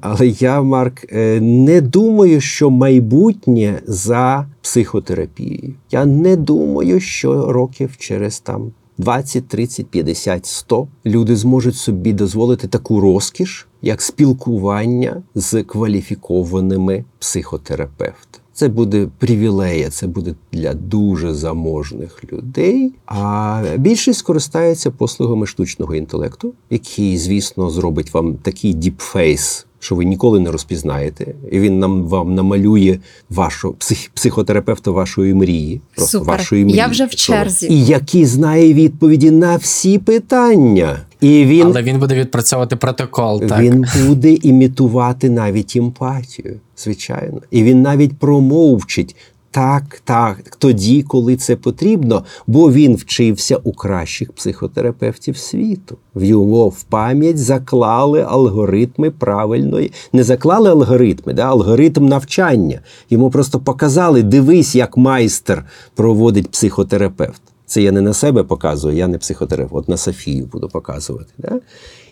[0.00, 5.74] Але я, Марк, е, не думаю, що майбутнє за психотерапією.
[5.90, 12.68] Я не думаю, що років через там 20, 30, 50, 100 люди зможуть собі дозволити
[12.68, 18.44] таку розкіш, як спілкування з кваліфікованими психотерапевтами.
[18.58, 22.92] Це буде привілея, це буде для дуже заможних людей.
[23.06, 30.40] А більшість скористається послугами штучного інтелекту, який, звісно, зробить вам такий діпфейс, що ви ніколи
[30.40, 31.34] не розпізнаєте.
[31.50, 32.98] І він нам вам намалює
[33.30, 35.80] вашого псих, психотерапевта вашої мрії.
[35.94, 36.38] Просто Супер.
[36.38, 36.78] вашої мрії.
[36.78, 37.66] Я вже в черзі.
[37.70, 40.98] І який знає відповіді на всі питання.
[41.20, 43.40] І він Але він буде відпрацьовувати протокол.
[43.40, 47.40] Так він буде імітувати навіть емпатію, звичайно.
[47.50, 49.16] І він навіть промовчить
[49.50, 55.96] так, так, тоді, коли це потрібно, бо він вчився у кращих психотерапевтів світу.
[56.14, 62.80] В його в пам'ять заклали алгоритми правильної, не заклали алгоритми, да, алгоритм навчання.
[63.10, 67.42] Йому просто показали: дивись, як майстер проводить психотерапевт.
[67.66, 71.32] Це я не на себе показую, я не психотерапевт, от на Софію буду показувати.
[71.38, 71.60] Да?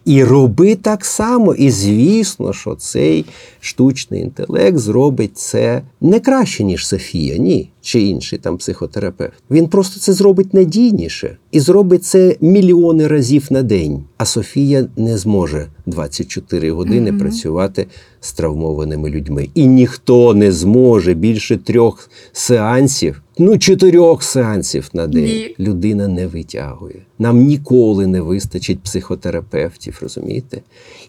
[0.07, 1.55] І роби так само.
[1.55, 3.25] І звісно, що цей
[3.61, 9.43] штучний інтелект зробить це не краще, ніж Софія, ні, чи інший там психотерапевт.
[9.51, 14.05] Він просто це зробить надійніше і зробить це мільйони разів на день.
[14.19, 17.21] А Софія не зможе 24 години Мгм.
[17.21, 17.87] працювати
[18.21, 19.49] з травмованими людьми.
[19.55, 25.25] І ніхто не зможе більше трьох сеансів, ну чотирьох сеансів на день.
[25.25, 25.55] Ні.
[25.59, 27.03] Людина не витягує.
[27.19, 30.61] Нам ніколи не вистачить психотерапевтів, розумієте?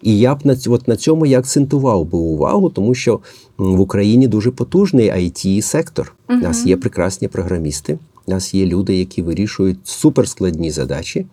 [0.02, 3.20] І я б на от на цьому я акцентував би увагу, тому що
[3.58, 6.14] в Україні дуже потужний it сектор.
[6.30, 11.26] У нас є прекрасні програмісти, у нас є люди, які вирішують суперскладні задачі.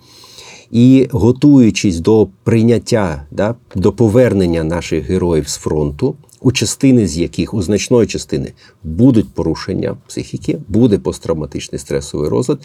[0.74, 7.54] І готуючись до прийняття, да, до повернення наших героїв з фронту, у частини з яких
[7.54, 8.52] у значної частини
[8.84, 12.60] будуть порушення психіки, буде посттравматичний стресовий розлад.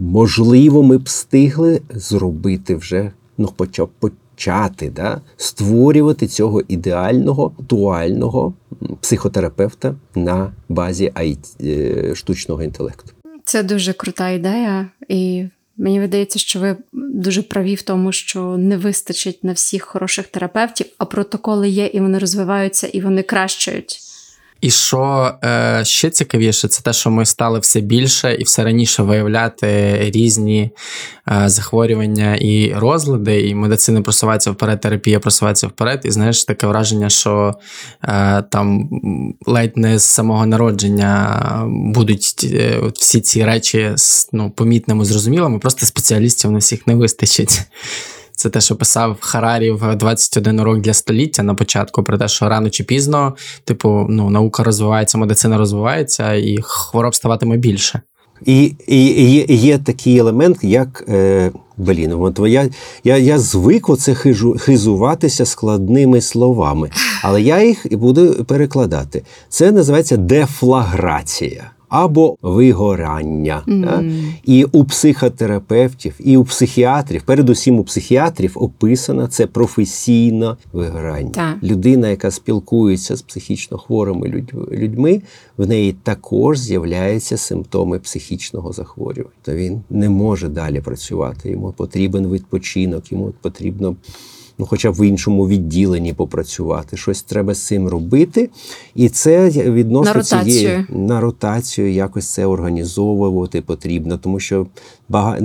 [0.00, 8.54] Можливо, ми б встигли зробити вже ну, хоча б почати да, створювати цього ідеального актуального
[8.82, 11.12] м, психотерапевта на базі
[11.60, 13.12] е, штучного інтелекту.
[13.44, 15.44] Це дуже крута ідея, і
[15.76, 20.86] мені видається, що ви дуже праві в тому, що не вистачить на всіх хороших терапевтів,
[20.98, 24.11] а протоколи є, і вони розвиваються, і вони кращають.
[24.62, 29.02] І що е, ще цікавіше, це те, що ми стали все більше і все раніше
[29.02, 30.70] виявляти різні
[31.32, 36.00] е, захворювання і розлади, і медицина просувається вперед, терапія просувається вперед.
[36.04, 37.54] І знаєш, таке враження, що
[38.04, 38.88] е, там
[39.46, 43.94] ледь не з самого народження будуть е, всі ці речі
[44.32, 47.60] ну, помітними, зрозумілими, просто спеціалістів на всіх не вистачить.
[48.36, 52.48] Це те, що писав Харарі в 21 урок для століття на початку, про те, що
[52.48, 58.00] рано чи пізно, типу, ну, наука розвивається, медицина розвивається, і хвороб ставатиме більше.
[58.44, 59.06] І, і,
[59.48, 62.68] і є, такий елемент, як е, блін, я,
[63.04, 66.90] я, я звик оце хижу, хизуватися складними словами,
[67.22, 69.22] але я їх буду перекладати.
[69.48, 71.70] Це називається дефлаграція.
[71.92, 73.62] Або вигорання.
[73.66, 74.04] да?
[74.44, 81.30] І у психотерапевтів, і у психіатрів, передусім у психіатрів, описано це професійне вигорання.
[81.30, 81.56] Так.
[81.62, 85.22] Людина, яка спілкується з психічно хворими людьми,
[85.56, 89.34] в неї також з'являються симптоми психічного захворювання.
[89.42, 91.50] То він не може далі працювати.
[91.50, 93.96] Йому потрібен відпочинок, йому потрібно.
[94.62, 96.96] Ну, хоча б в іншому відділенні попрацювати.
[96.96, 98.50] Щось треба з цим робити.
[98.94, 100.98] І це відносно На цієї ротацію.
[100.98, 104.66] на ротацію якось це організовувати потрібно, тому що
[105.08, 105.38] бага,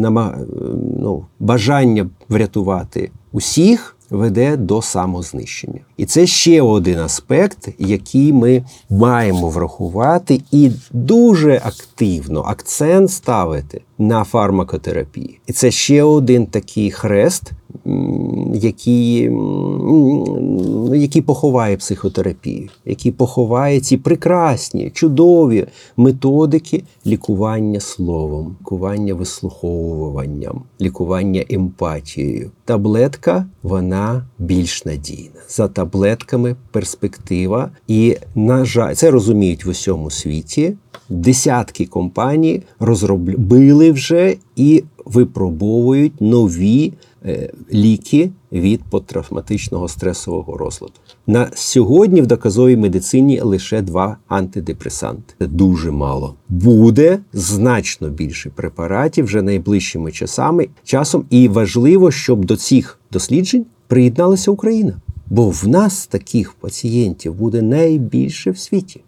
[0.99, 5.79] ну, бажання врятувати усіх веде до самознищення.
[5.97, 14.23] І це ще один аспект, який ми маємо врахувати і дуже активно акцент ставити на
[14.23, 15.39] фармакотерапії.
[15.47, 17.51] І це ще один такий хрест,
[17.87, 18.53] м,
[20.95, 32.51] який поховає психотерапію, який поховає ці прекрасні, чудові методики лікування словом, лікування вислуховуванням, лікування емпатією.
[32.65, 35.41] Таблетка вона більш надійна.
[35.49, 40.73] За таблетками перспектива, і на жаль, це розуміють в усьому світі.
[41.09, 46.93] Десятки компаній розробили вже і випробовують нові
[47.25, 50.93] е, ліки від посттравматичного стресового розладу.
[51.27, 55.33] На сьогодні в доказовій медицині лише два антидепресанти.
[55.39, 56.35] Це дуже мало.
[56.49, 61.25] Буде значно більше препаратів вже найближчими часами часом.
[61.29, 65.01] І важливо, щоб до цих досліджень приєдналася Україна.
[65.29, 69.01] Бо в нас таких пацієнтів буде найбільше в світі.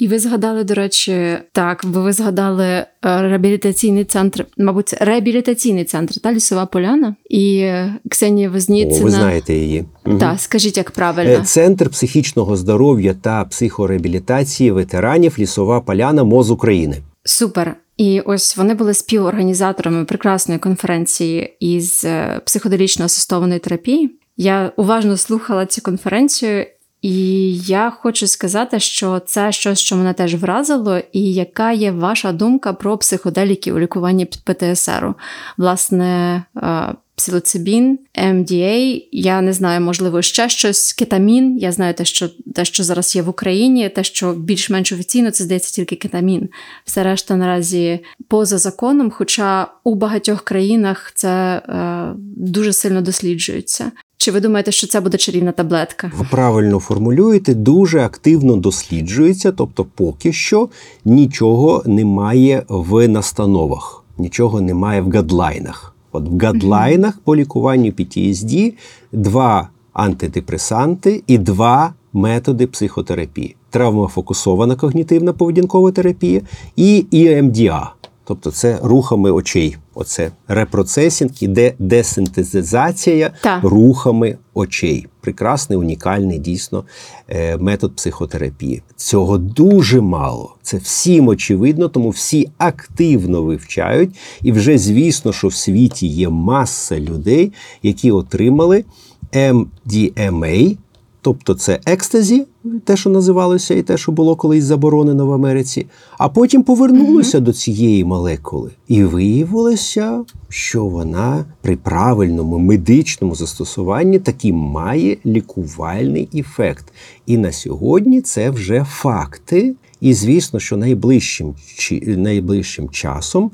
[0.00, 6.20] І ви згадали, до речі, так, бо ви згадали е, реабілітаційний центр, мабуть, реабілітаційний центр,
[6.20, 7.14] та лісова поляна.
[7.30, 7.72] І
[8.10, 9.84] Ксенія О, ви знаєте її.
[10.20, 11.32] Так, скажіть, як правильно.
[11.32, 16.96] Е, Центр психічного здоров'я та психореабілітації ветеранів Лісова Поляна МОЗ України.
[17.24, 17.76] Супер.
[17.96, 24.16] І ось вони були співорганізаторами прекрасної конференції із е, психоделічно асистованої терапії.
[24.36, 26.66] Я уважно слухала цю конференцію,
[27.02, 32.32] і я хочу сказати, що це щось, що мене теж вразило, і яка є ваша
[32.32, 35.14] думка про психоделіки у лікуванні ПТСР?
[35.56, 41.58] Власне, е, псилоцибін, MDA, я не знаю, можливо, ще щось, кетамін.
[41.58, 45.44] Я знаю те, що те, що зараз є в Україні, те, що більш-менш офіційно, це
[45.44, 46.48] здається тільки кетамін.
[46.84, 53.92] Все решта наразі поза законом, хоча у багатьох країнах це е, дуже сильно досліджується.
[54.22, 56.12] Чи ви думаєте, що це буде чарівна таблетка?
[56.16, 60.68] Ви правильно формулюєте, дуже активно досліджується, тобто поки що
[61.04, 65.94] нічого немає в настановах, нічого немає в гадлайнах.
[66.12, 68.72] От в гадлайнах по лікуванню PTSD
[69.12, 76.40] два антидепресанти і два методи психотерапії: травмофокусована когнітивна поведінкова терапія
[76.76, 77.86] і EMDR.
[78.30, 79.76] Тобто це рухами очей.
[79.94, 83.64] Оце репроцесінг, іде десинтезація Так.
[83.64, 85.06] рухами очей.
[85.20, 86.84] Прекрасний, унікальний дійсно
[87.28, 88.82] е, метод психотерапії.
[88.96, 90.56] Цього дуже мало.
[90.62, 94.10] Це всім очевидно, тому всі активно вивчають.
[94.42, 97.52] І вже звісно, що в світі є маса людей,
[97.82, 98.84] які отримали
[99.32, 100.76] MDMA,
[101.22, 102.46] тобто це екстазі,
[102.84, 105.86] те, що називалося, і те, що було колись заборонено в Америці,
[106.18, 108.70] а потім повернулося до цієї молекули.
[108.88, 116.92] І виявилося, що вона при правильному медичному застосуванні таки має лікувальний ефект.
[117.26, 119.74] І на сьогодні це вже факти.
[120.00, 121.54] І звісно, що найближчим,
[122.02, 123.50] найближчим часом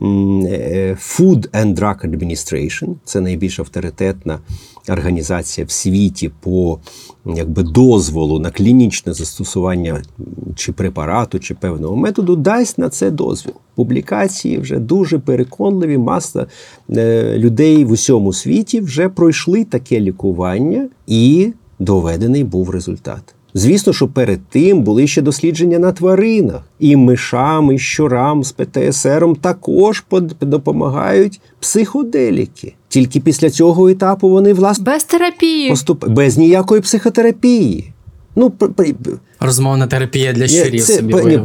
[0.00, 4.38] е, Food and Drug Administration– це найбільш авторитетна
[4.90, 6.78] організація в світі по
[7.26, 10.02] якби, дозволу на клінічне застосування
[10.56, 13.54] чи препарату, чи певного методу, дасть на це дозвіл.
[13.74, 15.98] Публікації вже дуже переконливі.
[15.98, 16.46] Маса
[16.90, 23.34] е, людей в усьому світі вже пройшли таке лікування, і доведений був результат.
[23.54, 29.36] Звісно, що перед тим були ще дослідження на тваринах, і мишам, і щурам з ПТСРом
[29.36, 30.04] також
[30.40, 32.74] допомагають психоделіки.
[32.88, 35.70] Тільки після цього етапу вони власне Без терапії.
[35.70, 37.92] поступ без ніякої психотерапії.
[38.36, 38.52] Ну,
[39.40, 41.40] Розмовна терапія для Ні, щурів це, собі ні,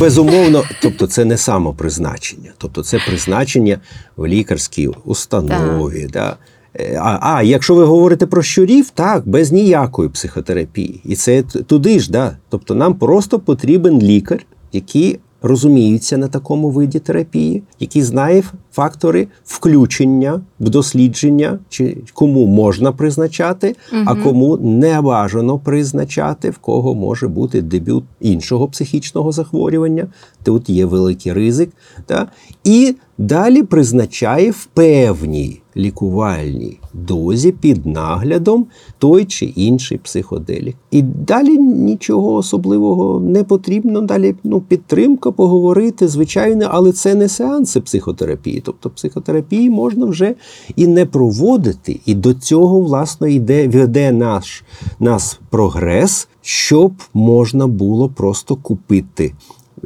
[0.00, 3.80] безумовно, тобто це не самопризначення, тобто це призначення
[4.16, 6.08] в лікарській установі.
[6.12, 6.36] Да.
[6.74, 11.00] Е, А, а якщо ви говорите про щурів, так, без ніякої психотерапії.
[11.04, 12.36] І це туди ж, да.
[12.48, 20.40] Тобто нам просто потрібен лікар, який розуміється на такому виді терапії, який знає фактори включення
[20.62, 27.62] в дослідження, чи кому можна призначати, а кому не бажано призначати, в кого може бути
[27.62, 30.06] дебют іншого психічного захворювання.
[30.42, 31.70] Тут є великий ризик.
[32.06, 32.28] Та?
[32.64, 38.66] І далі призначає в певній лікувальній дозі під наглядом
[38.98, 40.76] той чи інший психоделік.
[40.90, 44.00] І далі нічого особливого не потрібно.
[44.00, 48.62] Далі ну, підтримка, поговорити, звичайно, але це не сеанси психотерапії.
[48.64, 50.34] Тобто психотерапії можна вже
[50.76, 52.00] і не проводити.
[52.06, 54.64] І до цього, власне, йде, веде наш,
[55.00, 59.32] нас прогрес, щоб можна було просто купити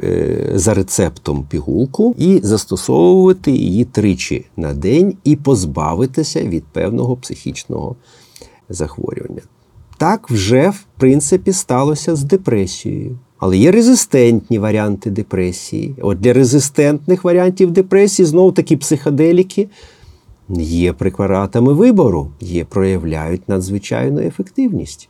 [0.03, 7.95] е, за рецептом пігулку і застосовувати її тричі на день і позбавитися від певного психічного
[8.69, 9.41] захворювання.
[9.97, 13.17] Так вже, в принципі, сталося з депресією.
[13.39, 15.95] Але є резистентні варіанти депресії.
[16.01, 19.67] От для резистентних варіантів депресії знову такі психоделіки
[20.49, 25.09] є препаратами вибору, є, проявляють надзвичайну ефективність.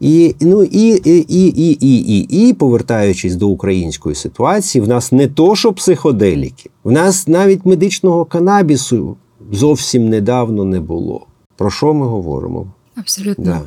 [0.00, 5.12] І, ну, і, і, і, і, і, і, і, повертаючись до української ситуації, в нас
[5.12, 9.16] не то, що психоделіки, в нас навіть медичного канабісу
[9.52, 11.26] зовсім недавно не було.
[11.56, 12.66] Про що ми говоримо?
[12.96, 13.44] Абсолютно.
[13.44, 13.60] Да.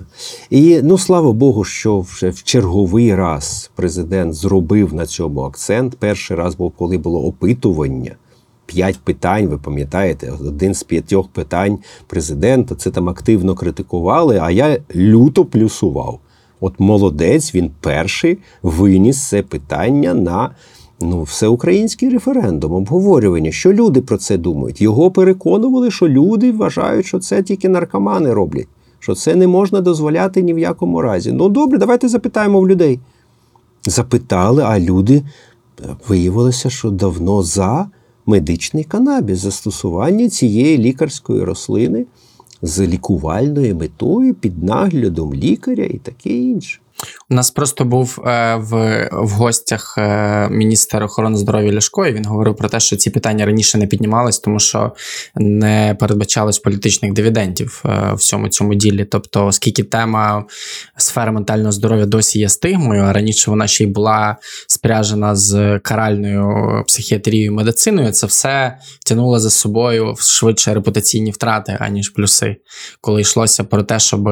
[0.50, 5.96] І ну слава Богу, що вже в черговий раз президент зробив на цьому акцент.
[5.96, 8.16] Перший раз був, коли було опитування.
[8.66, 12.76] П'ять питань, ви пам'ятаєте, один з п'ятьох питань президента.
[12.76, 16.20] Це там активно критикували, а я люто плюсував.
[16.60, 20.50] От молодець, він перший виніс це питання на
[21.02, 23.52] ну, всеукраїнський референдум, обговорювання.
[23.52, 24.82] Що люди про це думають?
[24.82, 28.68] Його переконували, що люди вважають, що це тільки наркомани роблять
[29.06, 31.32] що це не можна дозволяти ні в якому разі.
[31.32, 33.00] Ну добре, давайте запитаємо в людей.
[33.86, 35.24] запитали, а люди
[35.80, 37.90] е, виявилося, що давно за
[38.26, 42.06] медичний канабіс, застосування цієї лікарської рослини
[42.62, 46.80] з лікувальною метою під наглядом лікаря і таке інше.
[47.30, 52.26] У нас просто був е, в, в гостях е, міністр охорони здоров'я Ляшко, і він
[52.26, 54.92] говорив про те, що ці питання раніше не піднімались, тому що
[55.36, 59.06] не передбачалось політичних дивідендів е, в всьому цьому ділі.
[59.06, 60.46] Тобто, оскільки тема
[60.98, 64.36] сфери ментального здоров'я досі є стигмою, а раніше вона ще й була
[64.68, 72.10] спряжена з каральною психіатрією і медициною, це все тягнуло за собою швидше репутаційні втрати, аніж
[72.10, 72.56] плюси,
[73.02, 74.24] коли йшлося про те, щоб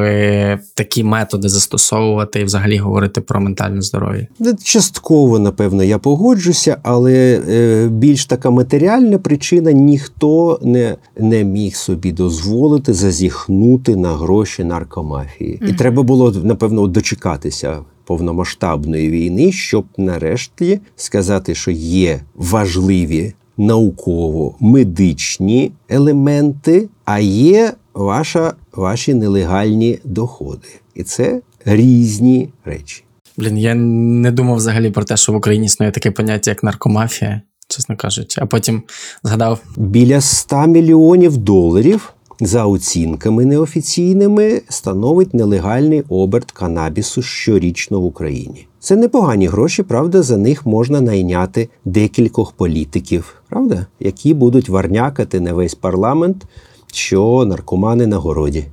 [0.76, 4.28] такі методи застосовувати взагалі говорити про ментальне здоров'я.
[4.64, 12.12] Частково, напевно, я погоджуся, але е, більш така матеріальна причина ніхто не, не міг собі
[12.12, 15.60] дозволити зазіхнути на гроші наркомафії.
[15.68, 26.89] І треба було, напевно, дочекатися повномасштабної війни, щоб нарешті сказати, що є важливі науково-медичні елементи,
[27.06, 30.68] а є ваша, ваші нелегальні доходи.
[30.95, 33.03] І це різні речі.
[33.38, 37.41] Блін, я не думав взагалі про те, що в Україні існує таке поняття, як наркомафія,
[37.68, 38.41] чесно кажучи.
[38.41, 38.84] А потім
[39.24, 48.68] згадав, Біля 100 мільйонів доларів за оцінками неофіційними становить нелегальний оберт канабісу щорічно в Україні.
[48.80, 55.53] Це непогані гроші, правда, за них можна найняти декількох політиків, правда, які будуть варнякати на
[55.53, 56.45] весь парламент,
[56.93, 58.66] що наркомани на городі.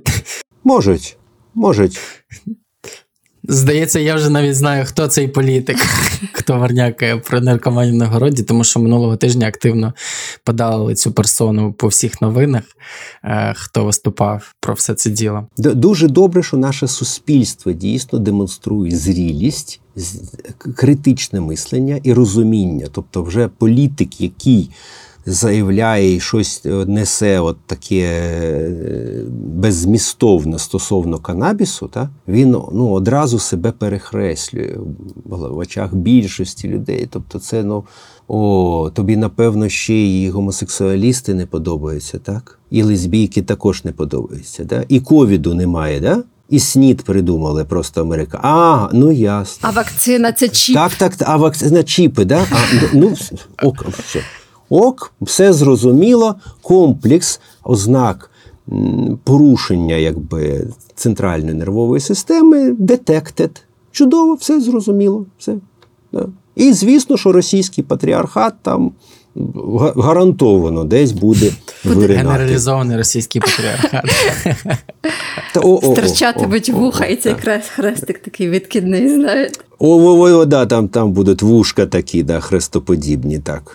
[0.64, 1.16] Можуть,
[1.54, 2.00] можуть.
[3.48, 5.76] Здається, я вже навіть знаю, хто цей політик,
[6.32, 9.94] хто варнякає про наркоманів на городі, тому що минулого тижня активно
[10.44, 12.62] подали цю персону по всіх новинах,
[13.24, 15.46] е, хто виступав про все це діло.
[15.56, 19.80] Дуже добре, що наше суспільство дійсно демонструє зрілість,
[20.76, 22.86] критичне мислення і розуміння.
[22.92, 24.70] Тобто, вже політик, який
[25.26, 33.38] заявляє і щось е, несе от таке е, беззмістовне стосовно канабісу, та, він ну, одразу
[33.38, 34.76] себе перехреслює
[35.24, 37.08] в очах більшості людей.
[37.10, 37.84] Тобто, це ну.
[38.28, 42.58] О, тобі, напевно, ще і гомосексуалісти не подобаються, так?
[42.70, 44.84] І лесбійки також не подобаються, так?
[44.88, 46.24] І ковіду немає, так?
[46.48, 48.40] І снід придумали просто Америка.
[48.42, 49.68] А, ну ясно.
[49.68, 50.74] А вакцина це чіп.
[50.74, 52.46] Так, так, а вакцина чіпи, да?
[52.52, 52.56] А,
[52.94, 54.20] ну, вс- ок, все.
[54.68, 58.30] Ок, все зрозуміло, комплекс ознак
[59.24, 63.50] порушення якби, центральної нервової системи detected.
[63.90, 65.26] Чудово, все зрозуміло.
[65.38, 65.56] Все.
[66.12, 66.26] Да.
[66.56, 68.92] І звісно, що російський патріархат там
[69.96, 71.52] гарантовано десь буде
[71.84, 72.28] виринати.
[72.28, 74.04] Генералізований російський патріархат.
[75.54, 77.34] Та, о, о, о, Стирчатимуть о, о, вуха, і цей
[77.74, 79.60] хрестик такий відкидний, знаєте.
[79.78, 83.74] О, о, о, о, да, там, там будуть вушка такі, да, хрестоподібні, так.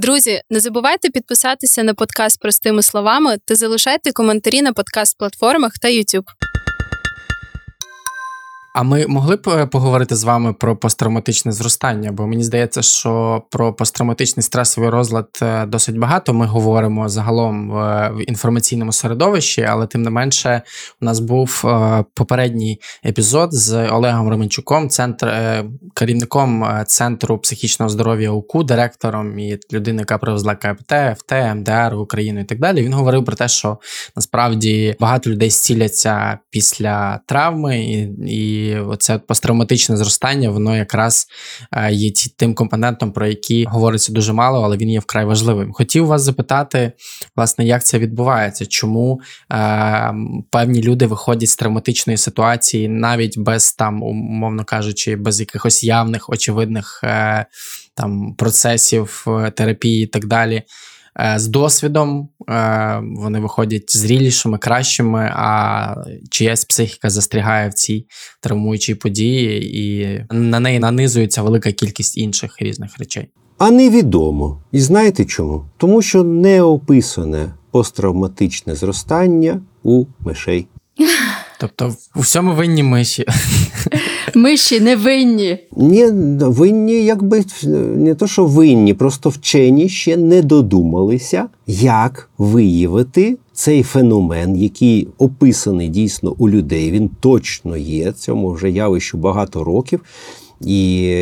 [0.00, 6.24] Друзі, не забувайте підписатися на подкаст простими словами та залишайте коментарі на подкаст-платформах та YouTube.
[8.72, 12.12] А ми могли б е, поговорити з вами про посттравматичне зростання?
[12.12, 18.24] Бо мені здається, що про посттравматичний стресовий розлад е, досить багато ми говоримо загалом в
[18.26, 20.62] інформаційному середовищі, але тим не менше,
[21.00, 25.30] у нас був е, попередній епізод з Олегом Роменчуком, центр
[25.94, 32.40] керівником центру психічного здоров'я УКУ, директором і людина, яка привезла КПТ, ФТ, МДР в Україну
[32.40, 32.82] і так далі.
[32.82, 33.78] Він говорив про те, що
[34.16, 41.26] насправді багато людей зціляться після травми, і, і оце посттравматичне зростання, воно якраз
[41.72, 45.72] е, є тим компонентом, про який говориться дуже мало, але він є вкрай важливим.
[45.72, 46.92] Хотів вас запитати,
[47.36, 49.20] власне, як це відбувається, чому
[49.52, 50.14] е,
[50.50, 57.00] певні люди виходять з травматичної ситуації навіть без там, умовно кажучи, без якихось явних, очевидних
[57.04, 57.46] е,
[57.94, 60.62] там процесів е, терапії і так далі.
[61.20, 65.94] Е, З досвідом е, вони виходять зрілішими, кращими, а
[66.30, 68.06] чиясь психіка застрягає в цій
[68.40, 73.28] травмуючій події, і на неї нанизується велика кількість інших різних речей.
[73.58, 74.62] А невідомо.
[74.72, 75.64] І знаєте чому?
[75.76, 80.66] Тому що не описане посттравматичне зростання у мишей.
[81.60, 83.24] Тобто, у всьому винні миші.
[84.34, 85.58] Миші не винні.
[85.76, 86.06] Ні,
[86.40, 87.44] винні, якби
[87.96, 95.88] не то, що винні, просто вчені ще не додумалися, як виявити цей феномен, який описаний
[95.88, 96.90] дійсно у людей.
[96.90, 98.12] Він точно є.
[98.12, 100.00] Цьому вже явищу багато років.
[100.60, 101.16] І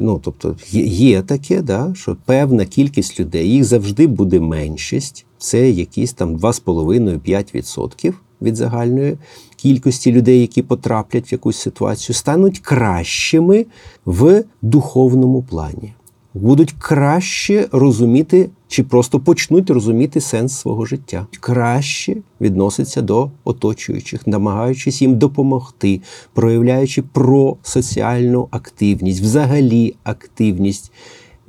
[0.00, 5.26] ну, тобто, є таке, да, що певна кількість людей, їх завжди буде меншість.
[5.38, 8.12] Це якісь там 2,5-5%.
[8.42, 9.18] від загальної
[9.58, 13.66] кількості людей, які потраплять в якусь ситуацію, стануть кращими
[14.06, 15.92] в духовному плані.
[16.34, 25.02] Будуть краще розуміти чи просто почнуть розуміти сенс свого життя, краще відноситься до оточуючих, намагаючись
[25.02, 26.00] їм допомогти,
[26.32, 30.92] проявляючи просоціальну активність, взагалі активність.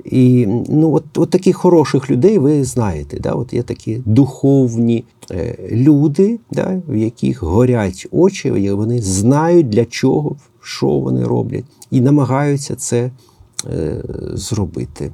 [0.04, 3.20] І ну, от, от таких хороших людей ви знаєте.
[3.20, 3.32] Да?
[3.32, 6.82] От Є такі духовні е, люди, да?
[6.88, 13.10] в яких горять очі, вони знають для чого, що вони роблять, і намагаються це
[13.66, 14.02] е,
[14.34, 15.12] зробити.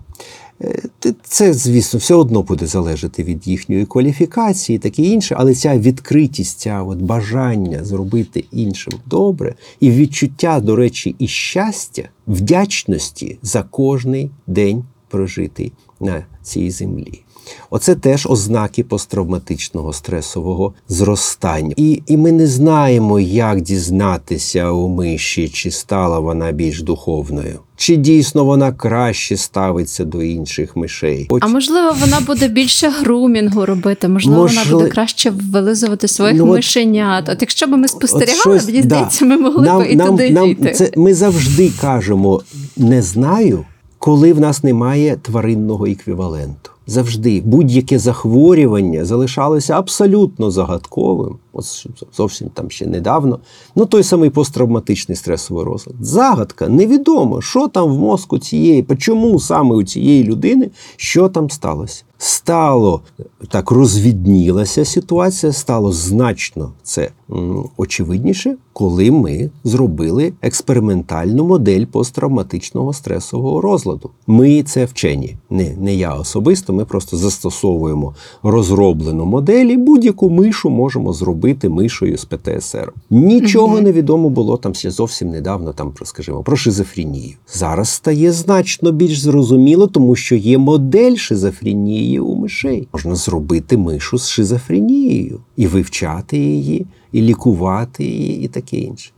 [0.62, 0.82] Е,
[1.22, 6.82] Це, звісно, все одно буде залежати від їхньої кваліфікації, таке інше, але ця відкритість, ця
[6.82, 14.84] от бажання зробити іншим добре, і відчуття, до речі, і щастя, вдячності за кожний день
[15.08, 17.22] прожитий на цій землі.
[17.70, 21.74] Оце теж ознаки посттравматичного стресового зростання.
[21.76, 27.96] І, і ми не знаємо, як дізнатися у миші, чи стала вона більш духовною, чи
[27.96, 31.28] дійсно вона краще ставиться до інших мишей.
[31.40, 36.44] А можливо, вона буде більше грумінгу робити, можливо, Можли- вона буде краще вилизувати своїх Ну,
[36.44, 37.28] от- мишенят.
[37.28, 39.08] От якщо б ми спостерігали, щось- мені да.
[39.22, 40.72] ми могли б і туди дійти.
[40.72, 42.42] Це, ми завжди кажемо
[42.76, 43.64] не знаю,
[43.98, 46.70] коли в нас немає тваринного еквіваленту.
[46.86, 51.38] Завжди будь-яке захворювання залишалося абсолютно загадковим.
[51.56, 51.86] От
[52.16, 53.38] зовсім там ще недавно.
[53.76, 55.96] Ну той самий посттравматичний стресовий розлад.
[56.00, 62.04] Загадка, невідомо, що там в мозку цієї, чому саме у цієї людини, що там сталося.
[62.18, 63.00] Стало
[63.48, 67.10] так, розвіднілася ситуація, стало значно це
[67.76, 74.10] очевидніше, коли ми зробили експериментальну модель посттравматичного стресового розладу.
[74.26, 76.72] Ми це вчені, не, не я особисто.
[76.72, 82.92] Ми просто застосовуємо розроблену модель і будь-яку мишу можемо зробити мишою з ПТСР.
[83.10, 87.34] Нічого не відомо було там ще зовсім недавно, там про скажімо, про шизофренію.
[87.52, 92.88] Зараз стає значно більш зрозуміло, тому що є модель шизофренії у мишей.
[92.92, 99.10] Можна зробити мишу з шизофренією і вивчати її, і лікувати її, і таке інше.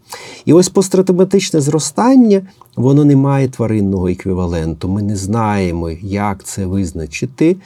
[0.44, 2.42] І ось посттравматичне зростання,
[2.76, 4.88] воно не має тваринного еквіваленту.
[4.88, 7.56] Ми не знаємо, як це визначити.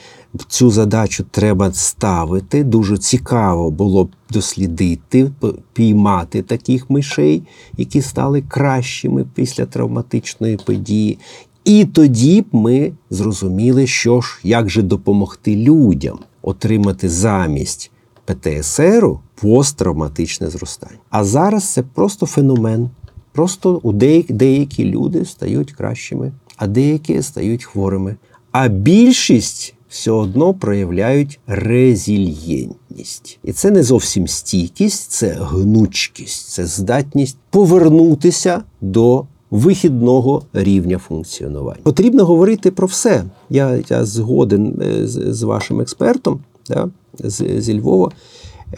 [0.48, 2.64] Цю задачу треба ставити.
[2.64, 5.30] Дуже цікаво було б дослідити,
[5.72, 7.42] піймати таких мишей,
[7.76, 11.18] які стали кращими після травматичної події.
[11.64, 17.91] І тоді б ми зрозуміли, що ж, як же допомогти людям отримати замість
[18.24, 20.98] ПТСРу посттравматичне зростання.
[21.10, 22.90] А зараз це просто феномен.
[23.32, 28.16] Просто у деякі, деякі люди стають кращими, а деякі стають хворими.
[28.52, 33.38] А більшість все одно проявляють резильєнтність.
[33.44, 41.80] І це не зовсім стійкість, це гнучкість, це здатність повернутися до вихідного рівня функціонування.
[41.82, 43.24] Потрібно говорити про все.
[43.50, 46.88] Я, я згоден е, з, з вашим експертом да,
[47.18, 48.10] з, зі Львова.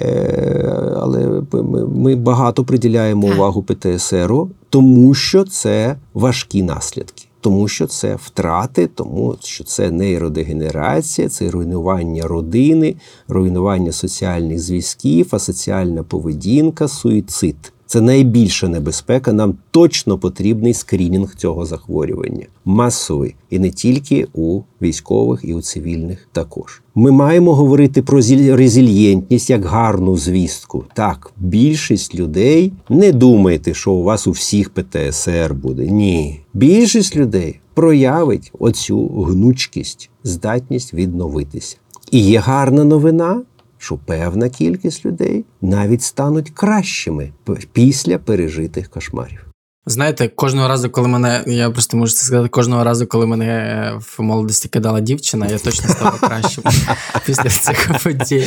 [0.00, 7.86] Е, Але ми, ми багато приділяємо увагу ПТСРу, тому що це важкі наслідки, тому що
[7.86, 12.94] це втрати, тому що це нейродегенерація, це руйнування родини,
[13.28, 17.72] руйнування соціальних зв'язків, асоціальна поведінка, суїцид.
[17.94, 19.32] Це найбільша небезпека.
[19.32, 26.28] Нам точно потрібний скринінг цього захворювання, масовий і не тільки у військових, і у цивільних
[26.32, 26.82] також.
[26.94, 28.16] Ми маємо говорити про
[28.56, 30.84] резильєнтність як гарну звістку.
[30.94, 35.86] Так, більшість людей не думайте, що у вас у всіх ПТСР буде.
[35.86, 41.76] Ні, більшість людей проявить оцю гнучкість, здатність відновитися.
[42.10, 43.42] І є гарна новина
[43.84, 47.32] що певна кількість людей навіть стануть кращими
[47.72, 49.46] після пережитих кошмарів.
[49.86, 54.00] Знаєте, кожного разу, коли мене, я просто можу це сказати, кожного разу, коли мене е,
[54.00, 56.64] в молодості кидала дівчина, я точно стала кращим
[57.26, 58.46] після цих подій.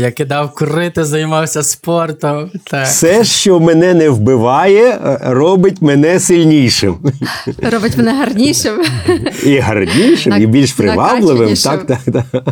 [0.00, 2.50] Я кидав курити, займався спортом.
[2.64, 2.86] Так.
[2.86, 6.98] Все, що мене не вбиває, е, робить мене сильнішим
[7.72, 8.74] Робить мене гарнішим.
[9.44, 11.54] і гарнішим, і більш привабливим.
[11.54, 12.44] Так, так, так.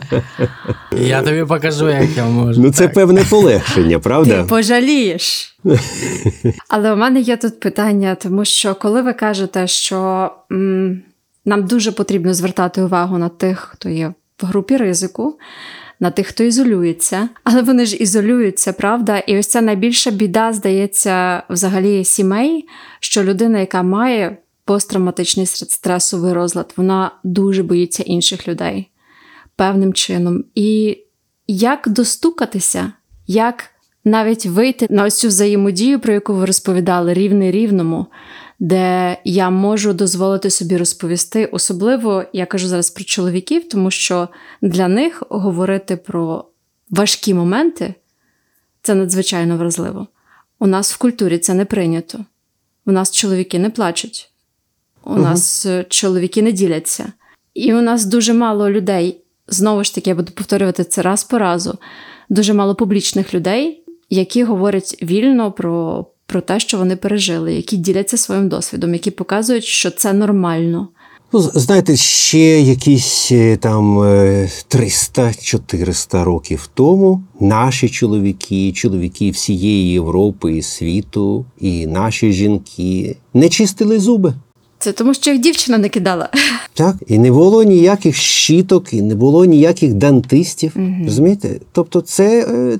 [1.00, 2.60] Я тобі покажу, як я можу.
[2.60, 2.92] Ну це так.
[2.94, 4.42] певне полегшення, правда?
[4.42, 5.56] Ти пожалієш.
[6.68, 11.02] Але у мене є тут питання, тому що коли ви кажете, що м,
[11.44, 15.38] нам дуже потрібно звертати увагу на тих, хто є в групі ризику,
[16.00, 19.18] на тих, хто ізолюється, але вони ж ізолюються, правда?
[19.18, 22.68] І ось це найбільша біда, здається, взагалі сімей,
[23.00, 28.90] що людина, яка має посттравматичний стресовий розлад, вона дуже боїться інших людей
[29.56, 30.44] певним чином.
[30.54, 30.98] І
[31.46, 32.92] як достукатися,
[33.26, 33.64] як
[34.04, 38.06] навіть вийти на ось цю взаємодію, про яку ви розповідали, рівний рівному,
[38.58, 41.46] де я можу дозволити собі розповісти.
[41.46, 44.28] Особливо я кажу зараз про чоловіків, тому що
[44.62, 46.44] для них говорити про
[46.90, 47.94] важкі моменти
[48.82, 50.06] це надзвичайно вразливо.
[50.58, 52.24] У нас в культурі це не прийнято.
[52.86, 54.30] У нас чоловіки не плачуть,
[55.04, 55.22] у Мгм.
[55.22, 57.12] нас е, чоловіки не діляться.
[57.54, 61.38] І у нас дуже мало людей, знову ж таки, я буду повторювати це раз по
[61.38, 61.78] разу.
[62.28, 68.16] Дуже мало публічних людей, які говорять вільно про, про те, що вони пережили, які діляться
[68.16, 70.88] своїм досвідом, які показують, що це нормально.
[71.32, 80.56] Ну, знаєте, ще якісь е, там е, 300-400 років тому наші чоловіки, чоловіки всієї Європи
[80.56, 84.34] і світу, і наші жінки не чистили зуби.
[84.78, 86.28] Це тому, що їх дівчина не кидала.
[86.74, 90.72] Так, і не було ніяких щіток, і не було ніяких дантистів.
[90.74, 91.04] Мгм.
[91.04, 91.60] Розумієте?
[91.72, 92.76] Тобто, це е,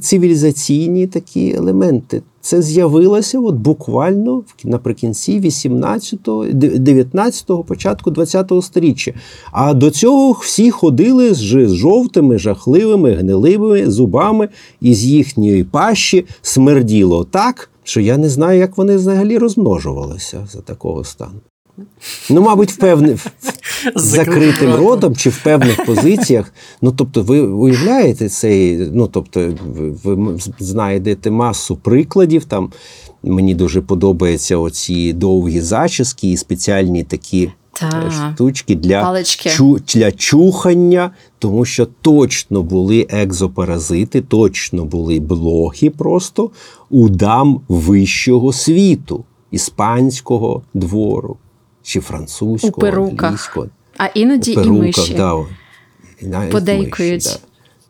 [0.00, 2.22] цивілізаційні такі елементи.
[2.42, 9.12] Це з'явилося от буквально наприкінці 18-го, 19-го, початку 20-го сторіччя.
[9.52, 11.40] А до цього всі ходили з
[11.74, 14.48] жовтими, жахливими, гниливими зубами,
[14.80, 21.04] із їхньої пащі смерділо так, що я не знаю, як вони взагалі розмножувалися за такого
[21.04, 21.40] стану.
[22.30, 23.16] Ну, мабуть, в певне,
[23.96, 26.54] з закритим ротом чи в певних позиціях.
[26.82, 32.44] Ну, тобто, ви уявляєте цей, ну тобто, ви, ви знайдете масу прикладів.
[32.44, 32.72] Там
[33.22, 40.12] мені дуже подобаються оці довгі зачіски і спеціальні такі е, Та штучки для, чу, для
[40.12, 46.50] чухання, тому що точно були екзопаразити, точно були блохи просто
[46.90, 51.36] у дам вищого світу, іспанського двору
[51.82, 53.70] чи французького, У.
[53.98, 55.00] А іноді У і миші.
[56.22, 56.44] да.
[56.44, 57.24] І Подейкують.
[57.24, 57.48] миші, да.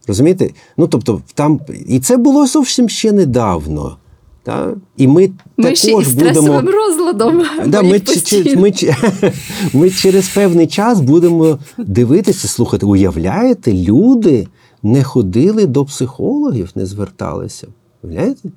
[0.08, 0.50] Розумієте?
[0.76, 3.96] Ну, тобто, там, і це було зовсім ще недавно.
[4.44, 4.74] Та?
[4.96, 6.30] І ми Миші також із будемо.
[6.34, 7.42] стресовим розладом.
[7.66, 8.60] Да, ми, постійно.
[8.60, 8.94] ми, чи-
[9.72, 14.48] ми через певний час будемо дивитися, слухати, уявляєте, люди
[14.82, 17.66] не ходили до психологів, не зверталися.
[18.02, 18.48] Уявляєте?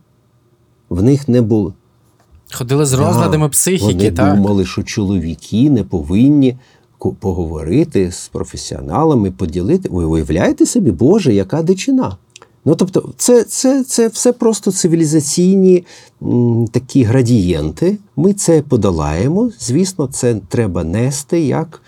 [0.89, 1.73] В них не було.
[2.53, 4.35] Ходили з розладами а, психіки, Вони так?
[4.35, 6.57] думали, що чоловіки не повинні
[7.19, 9.89] поговорити з професіоналами, поділити.
[9.91, 12.17] Ви уявляєте собі, Боже, яка дичина?
[12.65, 15.85] Ну, тобто, це, це, це все просто цивілізаційні
[16.23, 17.97] м, такі градієнти.
[18.15, 19.49] Ми це подолаємо.
[19.59, 21.81] Звісно, це треба нести як.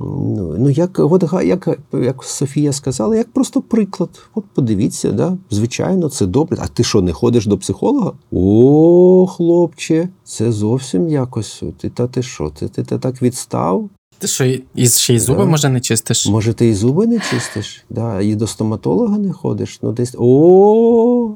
[0.00, 4.10] Ну, як, от, як, як Софія сказала, як просто приклад.
[4.34, 5.36] От подивіться, да?
[5.50, 6.58] звичайно, це добре.
[6.60, 8.12] А ти що, не ходиш до психолога?
[8.32, 11.62] О, хлопче, це зовсім якось.
[11.80, 12.50] Ти та ти що?
[12.50, 13.88] Ти, ти, ти так відстав?
[14.18, 15.50] Ти що, і- ще й зуби Да.
[15.50, 16.26] може не чистиш?
[16.26, 17.84] Може, ти і зуби не чистиш?
[17.90, 19.78] Да, і до стоматолога не ходиш?
[19.82, 20.14] Ну, десь.
[20.18, 21.30] О,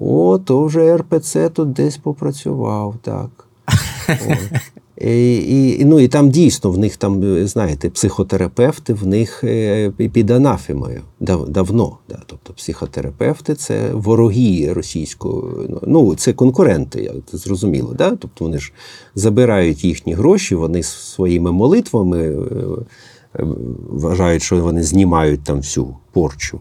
[0.00, 3.46] о, то вже РПЦ тут десь попрацював, так.
[4.08, 4.60] От.
[5.00, 10.30] І, ну, і там дійсно в них там, е, знаєте, психотерапевти в них е, під
[10.30, 11.98] анафемою дав, давно.
[12.08, 12.22] Да.
[12.26, 17.94] Тобто психотерапевти це вороги російського, ну це конкуренти, як зрозуміло.
[17.98, 18.10] Да?
[18.10, 18.72] Тобто вони ж
[19.14, 23.44] забирають їхні гроші, вони своїми молитвами е,
[23.90, 26.60] вважають, що вони знімають там всю порчу.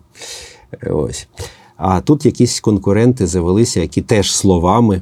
[0.88, 1.28] Ось.
[1.78, 5.02] А тут якісь конкуренти завелися, які теж словами,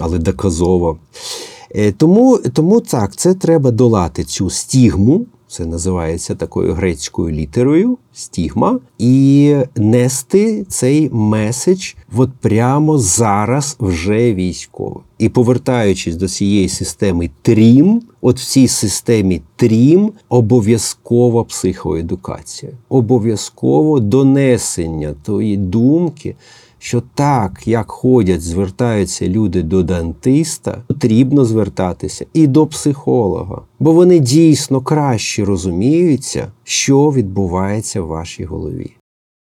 [0.00, 0.98] але доказово.
[1.76, 5.26] Е, Тому, тому так, це треба долати цю стігму.
[5.48, 15.00] Це називається такою грецькою літерою стігма, і нести цей меседж от прямо зараз вже військово.
[15.18, 25.14] І повертаючись до цієї системи трім, от в цій системі трім обов'язкова психоедукація, обов'язково донесення
[25.22, 26.36] тої думки,
[26.86, 34.18] що так, як ходять, звертаються люди до дантиста, потрібно звертатися і до психолога, бо вони
[34.18, 38.92] дійсно краще розуміються, що відбувається в вашій голові,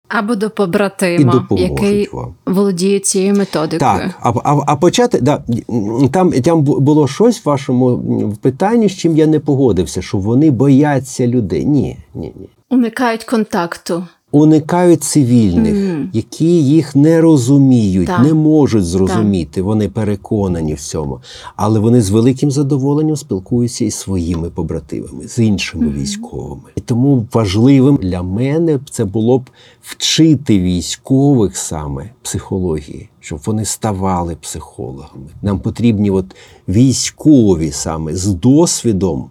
[0.07, 2.33] Або до побратима, допоможуть який вам.
[2.45, 3.79] володіє цією методикою.
[3.79, 5.43] Так, а, а, а почати, да,
[6.11, 11.27] там, там було щось в вашому питанні, з чим я не погодився, що вони бояться
[11.27, 11.65] людей.
[11.65, 12.49] Ні, ні, ні.
[12.69, 14.03] Уникають контакту.
[14.31, 16.09] Уникають цивільних, Мгм.
[16.13, 18.23] які їх не розуміють, Так.
[18.23, 19.61] не можуть зрозуміти.
[19.61, 21.19] Вони переконані в цьому.
[21.55, 26.01] Але вони з великим задоволенням спілкуються із своїми побратимами, з іншими Мгм.
[26.01, 26.61] військовими.
[26.75, 29.49] І тому важливим для мене це було б
[29.81, 35.27] вчити військових саме психології, щоб вони ставали психологами.
[35.41, 36.25] Нам потрібні от
[36.67, 39.29] військові саме з досвідом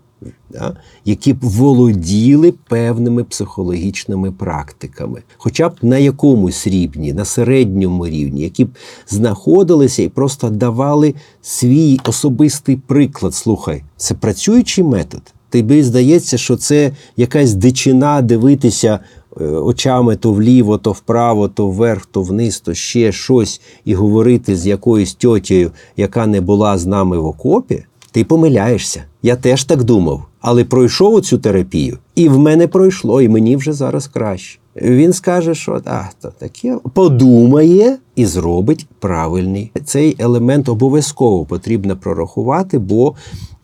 [0.50, 8.40] да, які б володіли певними психологічними практиками, хоча б на якомусь рівні, на середньому рівні,
[8.40, 8.68] які б
[9.08, 13.34] знаходилися і просто давали свій особистий приклад.
[13.34, 15.22] Слухай, це працюючий метод.
[15.50, 19.00] Тобі здається, що це якась дичина дивитися
[19.40, 24.56] е, очами то вліво, то вправо, то вверх, то вниз, то ще щось, і говорити
[24.56, 27.84] з якоюсь тьотєю, яка не була з нами в окопі.
[28.10, 29.04] Ти помиляєшся.
[29.22, 33.72] Я теж так думав, але пройшов цю терапію, і в мене пройшло, і мені вже
[33.72, 34.58] зараз краще.
[34.76, 39.70] Він скаже, що а, то таке подумає і зробить правильний.
[39.84, 43.14] Цей елемент обов'язково потрібно прорахувати, бо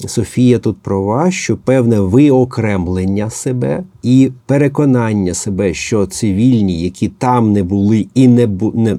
[0.07, 7.62] Софія тут права, що певне виокремлення себе і переконання себе, що цивільні, які там не
[7.62, 8.99] були і не, не,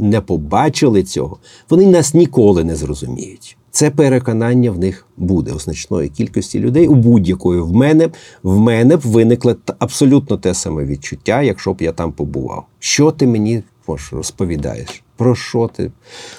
[0.00, 1.36] не побачили цього,
[1.70, 3.56] вони нас ніколи не зрозуміють.
[3.74, 6.88] Це переконання в них буде у значної кількості людей.
[6.88, 8.08] У будь-якої в мене
[8.42, 12.66] в мене б виникло абсолютно те саме відчуття, якщо б я там побував.
[12.78, 15.02] Що ти мені Боже, розповідаєш?
[15.16, 15.92] Про що ти?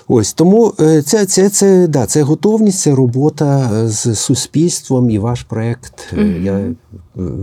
[0.08, 5.20] Ось тому е, це, це, це, да, це готовність, це робота е, з суспільством і
[5.20, 6.14] ваш проект.
[6.18, 6.76] е, Я е,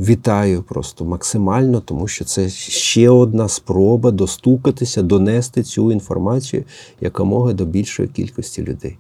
[0.06, 6.64] вітаю просто максимально, тому що це ще одна спроба достукатися, донести цю інформацію
[7.00, 8.98] якомога до більшої кількості людей.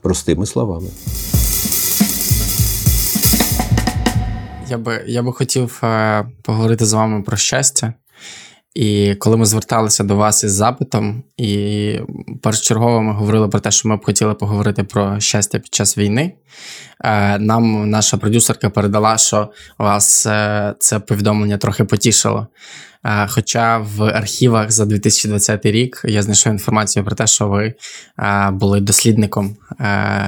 [0.00, 0.88] Простими словами.
[4.68, 7.94] Я би, я би хотів е, поговорити з вами про щастя.
[8.74, 12.00] І коли ми зверталися до вас із запитом, і
[12.42, 16.32] першочергово ми говорили про те, що ми б хотіли поговорити про щастя під час війни.
[17.04, 22.46] Е, нам наша продюсерка передала, що вас е, це повідомлення трохи потішило.
[23.04, 27.74] Е, Хоча в архівах за 2020 рік я знайшов інформацію про те, що ви
[28.52, 29.56] були дослідником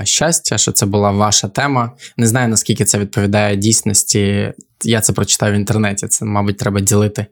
[0.05, 1.93] щастя, що це була ваша тема.
[2.17, 4.53] Не знаю наскільки це відповідає дійсності.
[4.85, 6.09] Я це прочитав в інтернеті.
[6.09, 7.27] Це, мабуть, треба ділити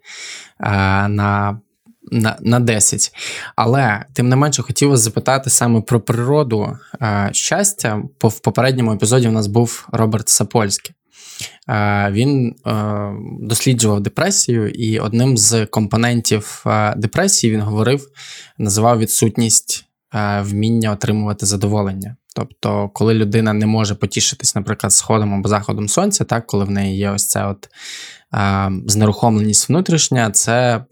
[0.61, 0.71] е,
[1.09, 1.61] на,
[2.13, 3.13] на, на 10.
[3.57, 8.03] Але тим не менше хотів вас запитати саме про природу е, щастя.
[8.19, 10.95] По в попередньому епізоді у нас був Роберт Сапольський.
[11.69, 18.07] Е, Він е, досліджував депресію, і одним з компонентів е, депресії він говорив,
[18.59, 19.85] називав відсутність
[20.15, 22.17] е, вміння отримувати задоволення.
[22.41, 26.99] Тобто, коли людина не може потішитись, наприклад, сходом або заходом сонця, так, коли в неї
[26.99, 27.69] є ось це от
[28.35, 30.85] е, знерухомленість внутрішня, це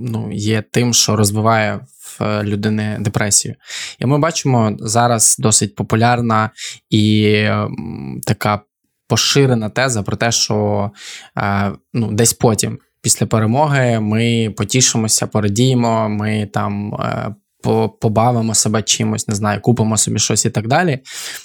[0.00, 1.80] ну, є тим, що розвиває
[2.18, 3.54] в людини депресію.
[3.98, 6.50] І ми бачимо зараз досить популярна
[6.90, 8.60] і м, така
[9.08, 10.90] поширена теза про те, що
[11.38, 16.92] е, ну, десь потім, після перемоги, ми потішимося, порадіємо, ми там.
[18.00, 20.98] Побавимо себе чимось, не знаю, купимо собі щось і так далі.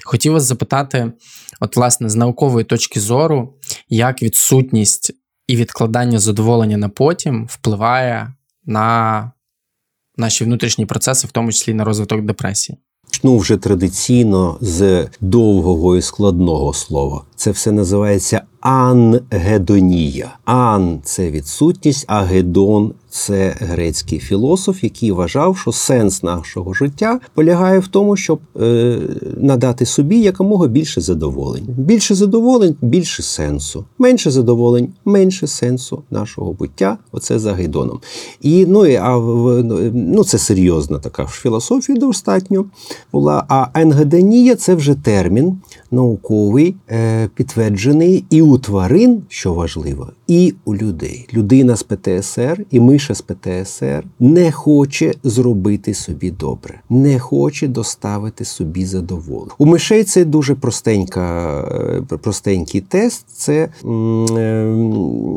[0.05, 1.11] Хотів вас запитати,
[1.59, 3.53] от, власне, з наукової точки зору,
[3.89, 5.11] як відсутність
[5.47, 8.33] і відкладання задоволення на потім впливає
[8.65, 9.31] на
[10.17, 12.77] наші внутрішні процеси, в тому числі на розвиток депресії.
[13.11, 17.23] Почну вже традиційно з довгого і складного слова.
[17.35, 20.37] Це все називається ангедонія.
[20.45, 27.79] Ан це відсутність, а гедон це грецький філософ, який вважав, що сенс нашого життя полягає
[27.79, 28.97] в тому, щоб е,
[29.37, 31.65] надати собі якомога більше задоволень.
[31.77, 33.85] Більше задоволень, більше сенсу.
[33.99, 36.97] Менше задоволень, менше сенсу нашого буття.
[37.11, 37.99] Оце за гедоном.
[38.41, 42.65] І ну, і, а в- ну це серйозна така ж філософія достатньо
[43.13, 43.45] була.
[43.49, 45.57] А ангедонія це вже термін
[45.91, 51.27] науковий, е, підтверджений і у тварин, що важливо, і у людей.
[51.33, 58.45] Людина з ПТСР і миша з ПТСР не хоче зробити собі добре, не хоче доставити
[58.45, 59.51] собі задоволення.
[59.57, 61.57] У мишей це дуже простенька,
[62.11, 63.25] е, простенький тест.
[63.33, 64.75] Це е,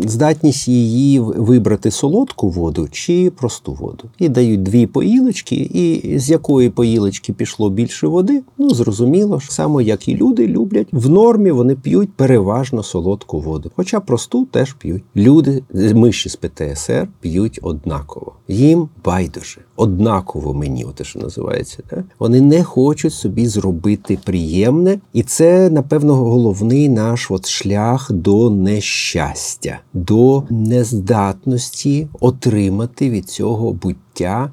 [0.07, 4.05] здатність її вибрати солодку воду чи просту воду.
[4.19, 9.81] І дають дві поїлочки, і з якої поїлочки пішло більше води, ну зрозуміло, ж само
[9.81, 10.89] як і люди люблять.
[10.93, 14.84] В нормі вони п'ють переважно солодку воду, хоча просту теж п'ють.
[15.17, 15.63] Люди,
[15.95, 18.33] миші з ПТСР, п'ють однаково.
[18.49, 21.79] Їм байдуже, однаково мені, те, що називається.
[21.91, 22.05] Да?
[22.19, 29.81] Вони не хочуть собі зробити приємне, і це, напевно, головний наш от шлях до нещастя,
[29.93, 34.51] до нездатності отримати від цього буття відчуття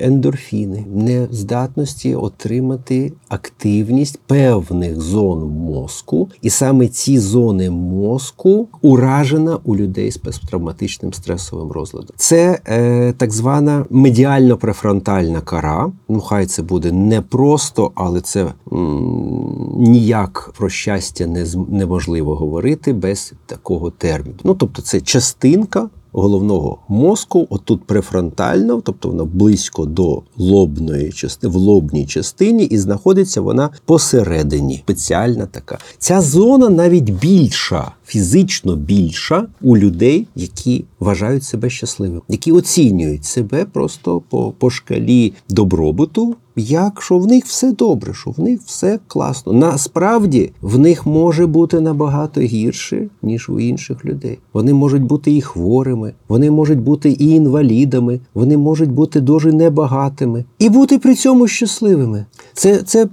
[0.00, 10.10] ендорфіни, нездатності отримати активність певних зон мозку, і саме ці зони мозку уражена у людей
[10.10, 12.10] з посттравматичним стресовим розладом.
[12.16, 15.92] Це е, так звана медіально-префронтальна кара.
[16.08, 22.92] Ну, хай це буде не просто, але це м, ніяк про щастя не неможливо говорити
[22.92, 24.36] без такого терміну.
[24.44, 31.56] Ну, тобто, це частинка головного мозку, отут префронтально, тобто вона близько до лобної частини, в
[31.56, 34.76] лобній частині, і знаходиться вона посередині.
[34.84, 35.78] Спеціальна така.
[35.98, 43.64] Ця зона навіть більша, фізично більша у людей, які вважають себе щасливими, які оцінюють себе
[43.64, 46.36] просто по, по шкалі добробуту.
[46.56, 49.52] Як що в них все добре, що в них все класно.
[49.52, 54.38] Насправді в них може бути набагато гірше, ніж у інших людей.
[54.52, 60.44] Вони можуть бути і хворими, вони можуть бути і інвалідами, вони можуть бути дуже небагатими
[60.58, 62.26] і бути при цьому щасливими.
[62.54, 63.06] Це, це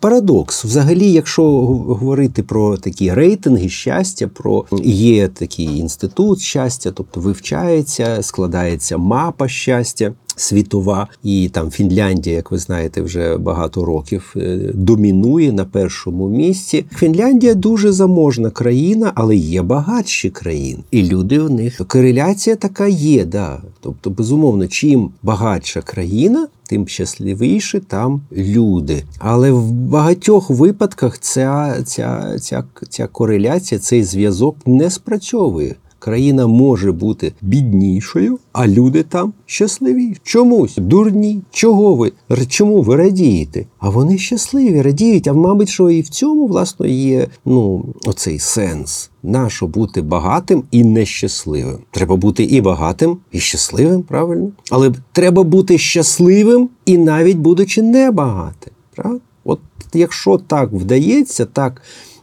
[0.00, 0.64] парадокс.
[0.64, 8.98] Взагалі, якщо говорити про такі рейтинги щастя, про є такий інститут щастя, тобто вивчається, складається
[8.98, 15.64] мапа щастя світова, і там Фінляндія, як ви знаєте, вже багато років е, домінує на
[15.64, 16.84] першому місці.
[16.96, 23.24] Фінляндія дуже заможна країна, але є багатші країни, і люди в них кореляція така є.
[23.24, 23.62] Да.
[23.80, 26.46] Тобто, безумовно, чим багатша країна.
[26.66, 29.04] Тим щасливіше там люди.
[29.18, 35.74] Але в багатьох випадках ця, ця, ця, ця кореляція, цей зв'язок не спрацьовує.
[36.04, 40.16] Країна може бути біднішою, а люди там щасливі.
[40.22, 41.42] Чомусь дурні.
[41.50, 42.12] Чого ви?
[42.48, 43.66] Чому ви радієте?
[43.78, 45.28] А вони щасливі, радіють.
[45.28, 49.10] А мабуть, що і в цьому власне є ну оцей сенс.
[49.22, 51.78] Нащо бути багатим і нещасливим?
[51.90, 54.48] Треба бути і багатим, і щасливим, правильно?
[54.70, 58.72] Але треба бути щасливим і навіть будучи небагатим.
[58.96, 59.20] Правда?
[59.44, 59.60] От
[59.94, 61.82] якщо так вдається, так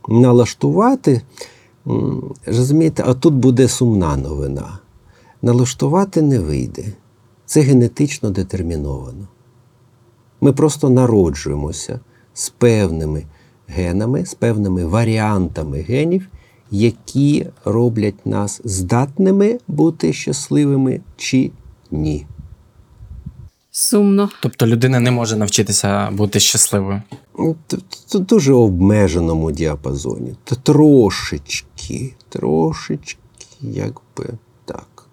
[0.10, 1.22] налаштувати.
[2.46, 4.80] Розумієте, а тут буде сумна новина.
[5.42, 6.84] Налаштувати не вийде.
[7.46, 9.28] Це генетично детерміновано.
[10.42, 12.00] Ми просто народжуємося
[12.34, 13.24] з певними
[13.68, 16.28] генами, з певними варіантами генів,
[16.72, 21.52] які роблять нас здатними бути щасливими чи
[21.92, 22.26] ні.
[23.72, 24.30] Сумно.
[24.42, 27.02] Тобто людина не може навчитися бути щасливою.
[27.68, 30.36] Т- дуже обмеженому діапазоні.
[30.44, 30.56] Т-
[31.92, 33.18] Трошечки, трошечки,
[33.62, 35.08] якби так,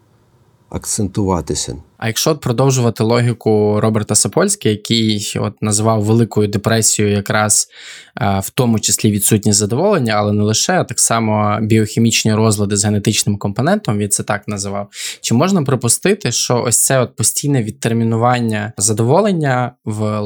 [0.71, 1.77] акцентуватися.
[1.99, 7.69] А якщо от продовжувати логіку Роберта Сапольська, який от називав великою депресією якраз
[8.21, 12.85] е, в тому числі відсутність задоволення, але не лише, а так само біохімічні розлади з
[12.85, 14.89] генетичним компонентом, він це так називав.
[15.21, 20.23] Чи можна припустити, що ось це от постійне відтермінування задоволення, в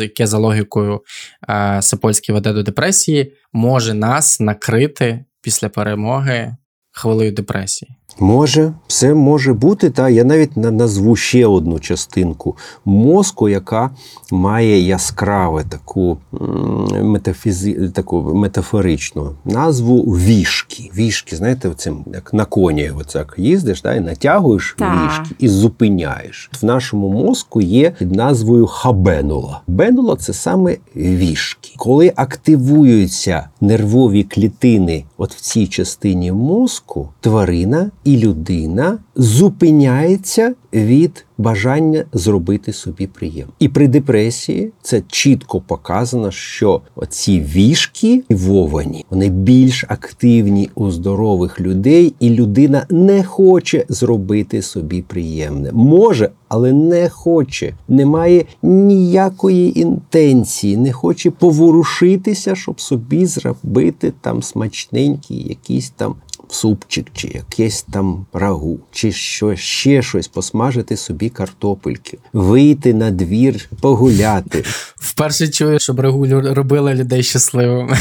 [0.00, 1.00] яке за логікою
[1.48, 6.56] е, Сапольський веде до депресії, може нас накрити після перемоги
[6.90, 7.95] хвилею депресії?
[8.20, 9.90] Може, все може бути.
[9.90, 13.90] Та я навіть на- назву ще одну частинку мозку, яка
[14.32, 20.90] має яскраве таку, м, метафізи, таку метафоричну назву вішки.
[20.96, 24.94] Вішки, знаєте, цим як на коні оцак їздиш, та, і натягуєш Так.
[25.04, 26.50] вішки і зупиняєш.
[26.62, 29.60] В нашому мозку є під назвою хабенула.
[29.66, 31.70] Бенула це саме вішки.
[31.76, 42.04] Коли активуються нервові клітини, от в цій частині мозку, тварина і людина зупиняється від бажання
[42.12, 43.52] зробити собі приємно.
[43.58, 51.60] І при депресії це чітко показано, що оці вішки вовані, вони більш активні у здорових
[51.60, 55.70] людей, і людина не хоче зробити собі приємне.
[55.72, 57.74] Може, але не хоче.
[57.88, 66.14] Немає ніякої інтенції, не хоче поворушитися, щоб собі зробити там смачненький якийсь там
[66.48, 73.68] супчик, чи якесь там рагу, чи що, ще щось, посмажити собі картопельки, вийти на двір,
[73.80, 74.64] погуляти.
[74.96, 77.98] Вперше чую, щоб рагу робила людей щасливими.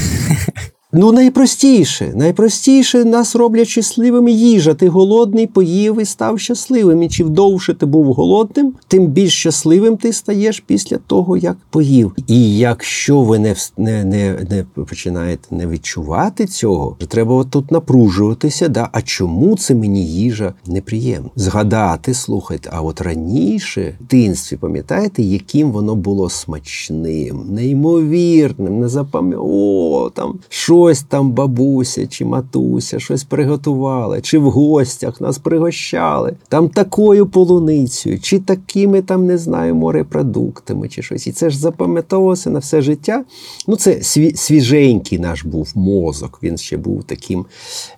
[0.97, 4.73] Ну, найпростіше, найпростіше нас роблять щасливими їжа.
[4.73, 7.03] Ти голодний, поїв і став щасливим.
[7.03, 12.15] І чим довше ти був голодним, тим більш щасливим ти стаєш після того, як поїв.
[12.27, 18.67] І якщо ви не, не, не, не починаєте не відчувати цього, то треба тут напружуватися.
[18.67, 18.89] Да?
[18.91, 21.29] А чому це мені їжа неприємна?
[21.35, 29.43] Згадати, слухайте, а от раніше в дитинстві, пам'ятаєте, яким воно було смачним, неймовірним, не запам'ятаю,
[29.45, 36.33] о, там щось щось там бабуся чи матуся щось приготувала, чи в гостях нас пригощали,
[36.49, 41.27] там такою полуницею, чи такими там, не знаю, морепродуктами, чи щось.
[41.27, 43.23] І це ж запам'ятовувалося на все життя.
[43.67, 46.39] Ну, це сві- свіженький наш був мозок.
[46.43, 47.45] Він ще був таким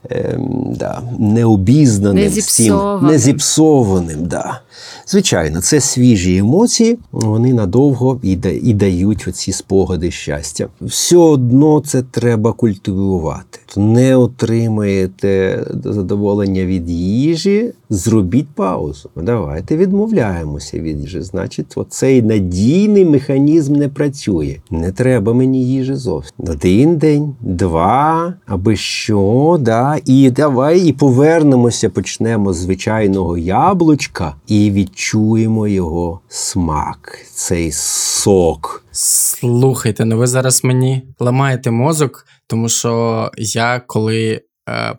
[0.10, 3.12] ем, да, необізнаним, Не всім, зіпсованим.
[3.12, 4.26] не зіпсованим.
[4.26, 4.62] Да.
[5.08, 8.36] Звичайно, це свіжі емоції, вони надовго і,
[8.74, 10.68] дають оці спогади щастя.
[10.82, 13.60] Все одно це треба культивувати.
[13.78, 19.10] Не отримаєте задоволення від їжі, зробіть паузу.
[19.16, 21.22] Давайте відмовляємося від їжі.
[21.22, 24.58] Значить, оцей надійний механізм не працює.
[24.72, 26.34] Не треба мені їжі зовсім.
[26.40, 34.72] Один день, два, аби що, да, і давай і повернемося, почнемо з звичайного яблучка і
[34.72, 38.84] відчуємо його смак, цей сок.
[38.92, 44.42] Слухайте, ну ви зараз мені ламаєте мозок, тому що я коли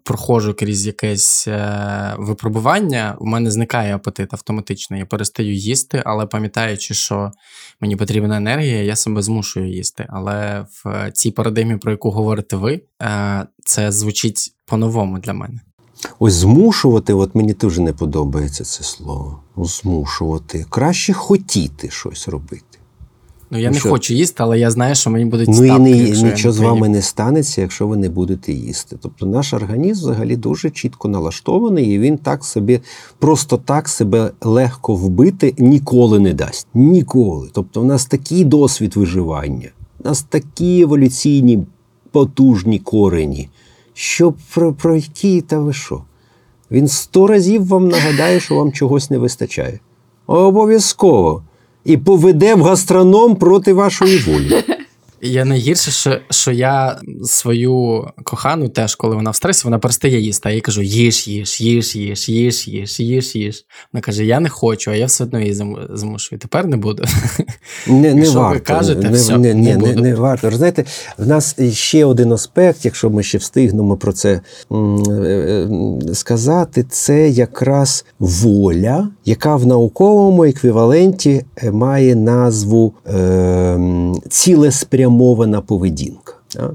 [0.05, 4.97] проходжу крізь якесь е, випробування, у мене зникає апетит автоматично.
[4.97, 7.31] Я перестаю їсти, але пам'ятаючи, що
[7.81, 10.07] мені потрібна енергія, я себе змушую їсти.
[10.09, 15.61] Але в цій парадигмі, про яку говорите ви, е, це звучить по-новому для мене.
[16.19, 19.43] Ось змушувати, от мені дуже не подобається це слово.
[19.57, 20.67] Змушувати.
[20.71, 22.65] Краще хотіти щось робити.
[23.51, 23.91] Ну я Ну не що?
[23.91, 26.53] хочу їсти, але я знаю, що мені будуть Ну і ставки, не, якщо я нічого
[26.53, 28.97] з вами не станеться, якщо ви не будете їсти.
[29.03, 32.81] Тобто наш організм взагалі дуже чітко налаштований, і він так собі
[33.19, 36.67] просто так себе легко вбити ніколи не дасть.
[36.75, 37.49] Ніколи.
[37.53, 39.69] Тобто, в нас такий досвід виживання,
[40.05, 41.67] у нас такі еволюційні
[42.11, 43.49] потужні корені.
[43.95, 46.03] Що про, про які та ви що?
[46.71, 49.81] Він сто разів вам нагадає, що вам чогось не вистачає.
[50.27, 51.43] Обов'язково.
[51.89, 54.55] І поведе в гастроном проти вашої волі.
[55.23, 60.49] Я найгірше, що, що я свою кохану теж, коли вона в стресі, вона перестає їсти.
[60.49, 63.65] А я кажу: їж, їж, їж, їж, їж, їж, їж, їж.
[63.93, 65.55] Вона каже: Я не хочу, а я все одно її
[65.95, 66.39] змушую.
[66.39, 67.05] Тепер не буду.
[67.87, 70.03] Не, не Якщо ви кажете, не, все, не, не не, буду.
[70.03, 70.51] не варто.
[70.51, 70.85] Знаєте,
[71.19, 74.41] в нас ще один аспект, якщо ми ще встигнемо про це
[74.73, 75.69] е, е,
[76.15, 84.15] сказати, це якраз воля, яка в науковому еквіваленті е, має назву е, м,
[85.09, 86.35] цілеспрямована поведінка.
[86.55, 86.71] Да?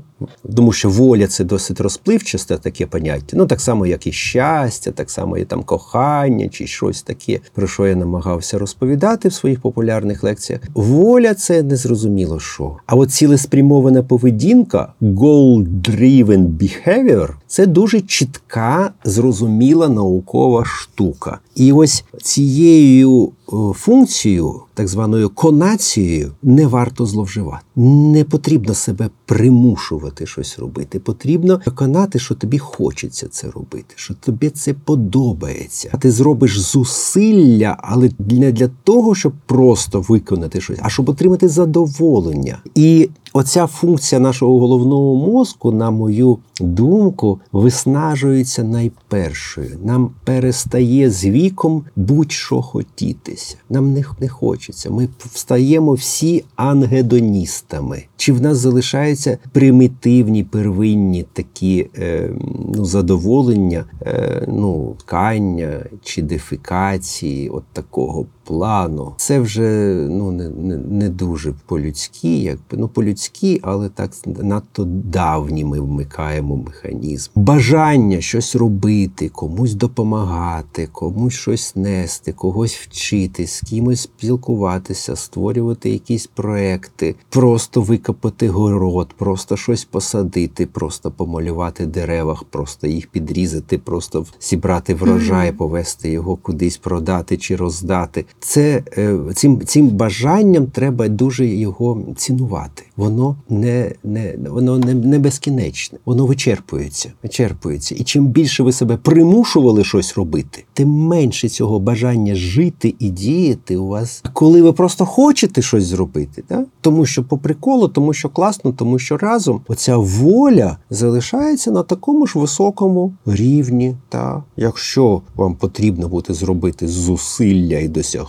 [0.55, 3.38] Тому що воля це досить розпливчасте таке поняття.
[3.38, 7.67] Ну так само, як і щастя, так само і там кохання, чи щось таке, про
[7.67, 10.61] що я намагався розповідати в своїх популярних лекціях.
[10.74, 12.78] Воля це незрозуміло що.
[12.86, 21.39] А от цілеспрямована поведінка, goal-driven behavior, це дуже чітка, зрозуміла наукова штука.
[21.55, 27.63] І ось цією е, функцією, так званою конацією, не варто зловживати.
[27.76, 30.99] Не потрібно себе примушувати щось робити.
[30.99, 35.89] Потрібно виконати, що тобі хочеться це робити, що тобі це подобається.
[35.91, 41.47] А ти зробиш зусилля, але не для того, щоб просто виконати щось, а щоб отримати
[41.47, 42.57] задоволення.
[42.76, 49.78] І оця функція нашого головного мозку, на мою думку, виснажується найпершою.
[49.84, 53.56] Нам перестає з віком будь-що хотітися.
[53.70, 54.90] Нам не, не хочеться.
[54.90, 58.04] Ми встаємо всі ангедоністами.
[58.18, 62.30] Чи в нас залишаються примітивні, первинні такі е,
[62.76, 69.14] ну, задоволення, е, ну, ткання чи дефікації, от такого плану.
[69.18, 75.66] Це вже ну, не, не, не дуже по-людськи, якби ну по-людськи, але так надто давні
[75.66, 77.32] ми вмикаємо механізм.
[77.36, 86.28] Бажання щось робити, комусь допомагати, комусь щось нести, когось вчити, з кимось спілкуватися, створювати якісь
[86.28, 94.94] проекти, просто викопати город, просто щось посадити, просто помалювати деревах, просто їх підрізати, просто зібрати
[94.94, 98.26] врожай, повести його кудись продати чи роздати.
[98.40, 102.84] Це е, цим, цим бажанням треба дуже його цінувати.
[102.98, 107.96] Воно не, не воно не, не безкінечне, воно вичерпується, вичерпується.
[107.96, 113.78] І чим більше ви себе примушували щось робити, тим менше цього бажання жити і діяти
[113.78, 116.66] у вас, коли ви просто хочете щось зробити, да?
[116.82, 122.28] тому що по приколу, тому що класно, тому що разом оця воля залишається на такому
[122.28, 123.96] ж високому рівні.
[124.10, 128.22] Та якщо вам потрібно буде зробити зусилля і досягнути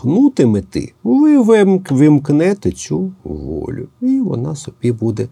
[0.47, 1.39] мети, ви
[1.91, 5.29] вимкнете цю волю, і вона собі буде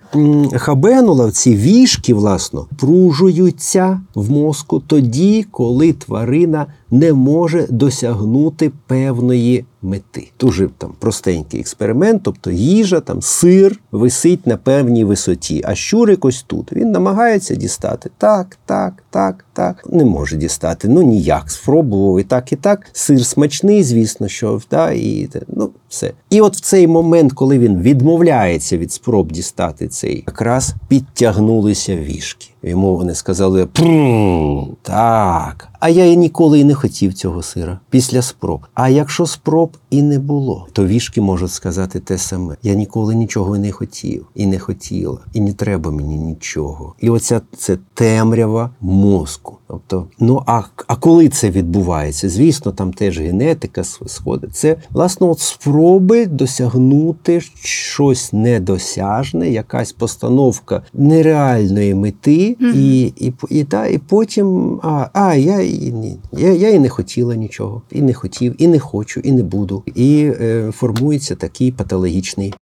[0.53, 1.31] хабенула.
[1.31, 10.31] Ці вішки, власно, пружуються в мозку тоді, коли тварина не може досягнути певної мети.
[10.41, 16.43] Дуже там простенький експеримент, тобто їжа, там сир висить на певній висоті, а щурик ось
[16.43, 16.73] тут.
[16.73, 18.11] Він намагається дістати.
[18.19, 19.85] Так, так, так, так.
[19.93, 20.89] Не може дістати.
[20.89, 21.51] Ну ніяк.
[21.51, 22.87] Спробував і так, і так.
[22.93, 26.13] Сир смачний, звісно, що да, і ну все.
[26.31, 32.52] І от в цей момент, коли він відмовляється від спроб дістати цей, якраз підтягнулися вішки.
[32.63, 35.69] Йому вони сказали: «Пру, так.
[35.81, 38.67] А я і ніколи і не хотів цього сира після спроб.
[38.75, 42.57] А якщо спроб і не було, то вішки можуть сказати те саме.
[42.63, 46.95] Я ніколи нічого не хотів, і не хотіла, і не треба мені нічого.
[47.01, 49.59] І оця це темрява мозку.
[49.69, 52.29] Тобто, ну а, а коли це відбувається?
[52.29, 54.57] Звісно, там теж генетика сходить.
[54.57, 62.77] Це власне от спроби досягнути щось недосяжне, якась постановка нереальної мети, mm-hmm.
[62.77, 66.89] і, і, і, та, і потім а, а я, і, ні, я, я і не
[66.89, 69.83] хотіла нічого, і не хотів, і не хочу, і не буду.
[69.95, 72.55] І е, формується такий патологічний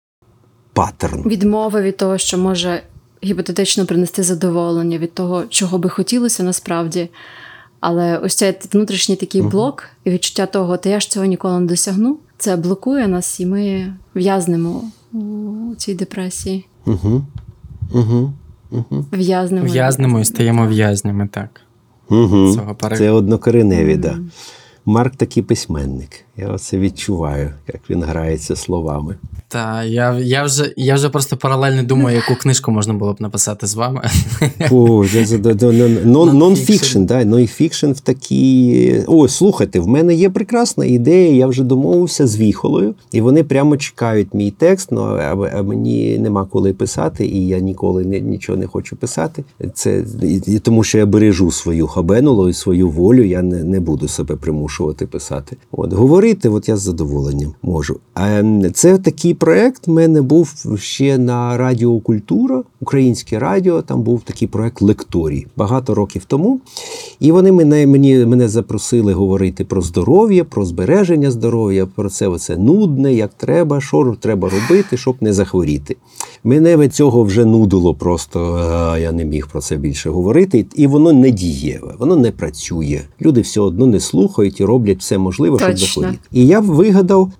[0.73, 1.23] паттерн.
[1.27, 2.83] Відмови від того, що може
[3.25, 7.09] гіпотетично принести задоволення від того, чого би хотілося насправді.
[7.81, 9.51] Але ось цей внутрішній такий uh-huh.
[9.51, 13.47] блок і відчуття того, та я ж цього ніколи не досягну, це блокує нас, і
[13.47, 14.83] ми в'язнемо
[15.13, 16.67] у цій депресії.
[16.87, 17.25] Угу.
[17.95, 18.33] Угу.
[18.71, 19.05] Угу.
[19.13, 19.67] В'язнемо.
[19.67, 21.61] В'язнемо і стаємо в'язнями, так.
[22.11, 22.55] Угу.
[22.55, 24.01] Цього Це однокореневі, так.
[24.01, 24.19] Да.
[24.85, 26.25] Марк такий письменник.
[26.41, 29.15] Я оце відчуваю, як він грається словами.
[29.49, 33.67] Та я я вже я вже просто паралельно думаю, яку книжку можна було б написати
[33.67, 34.03] з вами.
[36.35, 38.95] Нон-фікшн, да, нон-фікшн в такій.
[39.07, 41.37] О, слухайте, в мене є прекрасна ідея.
[41.37, 44.93] Я вже домовився з Віхолою, і вони прямо чекають мій текст.
[44.93, 45.03] Ну
[45.53, 49.45] а мені нема коли писати, і я ніколи не, нічого не хочу писати.
[49.75, 50.05] Це
[50.47, 53.25] і тому, що я бережу свою хабенулу і свою волю.
[53.25, 55.57] Я не, не буду себе примушувати писати.
[55.73, 55.93] От
[56.29, 58.01] говорити, от я з задоволенням можу.
[58.15, 58.43] А
[58.75, 63.83] це такий проект в мене був ще на Радіо Культура, українське радіо.
[63.83, 66.61] Там був такий проект лекторій багато років тому.
[67.21, 72.57] І вони мене мені, мене запросили говорити про здоров'я, про збереження здоров'я, про це оце
[72.57, 75.97] нудне, як треба, що треба робити, щоб не захворіти.
[76.45, 78.39] Мене від цього вже нудило, просто
[79.01, 80.67] я не міг про це більше говорити.
[80.75, 83.01] І воно не дієве, воно не працює.
[83.23, 86.18] Люди все одно не слухають і роблять все можливе, щоб захворіти.
[86.33, 87.33] І я вигадав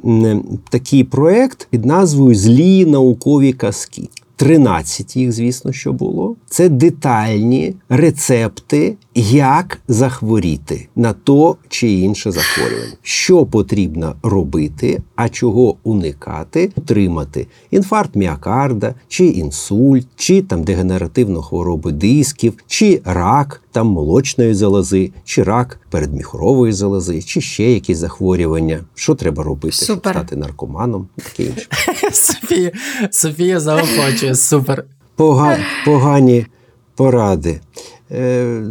[0.71, 4.09] такий проект під назвою Злі наукові казки.
[4.37, 6.37] 13 їх, звісно, що було.
[6.51, 12.93] Це детальні рецепти, як захворіти на то чи інше захворювання.
[13.03, 21.91] Що потрібно робити, а чого уникати, отримати інфаркт міокарда, чи інсульт, чи там дегенеративну хворобу
[21.91, 28.81] дисків, чи рак там молочної залози, чи рак передміхорової залози, чи ще якісь захворювання.
[28.95, 30.13] Що треба робити, Супер.
[30.13, 31.09] щоб стати наркоманом?
[31.17, 31.69] Таке інше.
[32.13, 32.73] Софія,
[33.11, 34.85] Софія заохочує, супер.
[35.17, 36.47] Пога, погані
[36.95, 37.61] поради.
[38.11, 38.63] Е,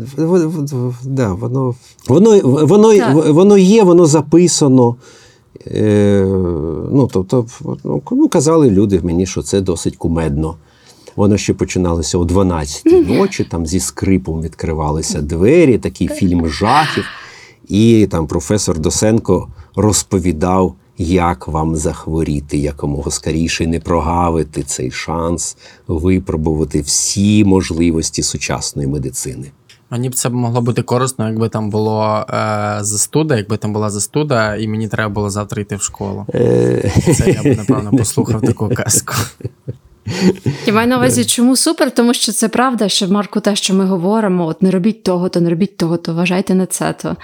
[1.03, 1.75] да, Воно
[2.07, 2.93] воно, воно,
[3.33, 4.95] воно є, воно записано.
[5.67, 6.25] Е,
[6.91, 7.45] ну, тобто,
[8.11, 10.55] ну, Казали люди мені, що це досить кумедно.
[11.15, 17.05] Воно ще починалося о 12-й ночі, там зі скрипом відкривалися двері, такий фільм жахів.
[17.67, 25.57] І там професор Досенко розповідав, як вам захворіти якомога скоріше не прогавити цей шанс
[25.87, 29.51] випробувати всі можливості сучасної медицини.
[29.89, 34.55] Мені б це могло бути корисно, якби там було е, застуда, якби там була застуда,
[34.55, 36.25] і мені треба було завтра йти в школу.
[36.33, 36.91] Е.
[37.17, 39.13] Це я б напевно послухав таку казку.
[40.65, 41.91] Я маю на увазі, чому супер?
[41.91, 45.41] Тому що це правда, що Марку, те, що ми говоримо, от не робіть того, то
[45.41, 46.93] не робіть того, то вважайте на це.
[46.93, 47.15] то.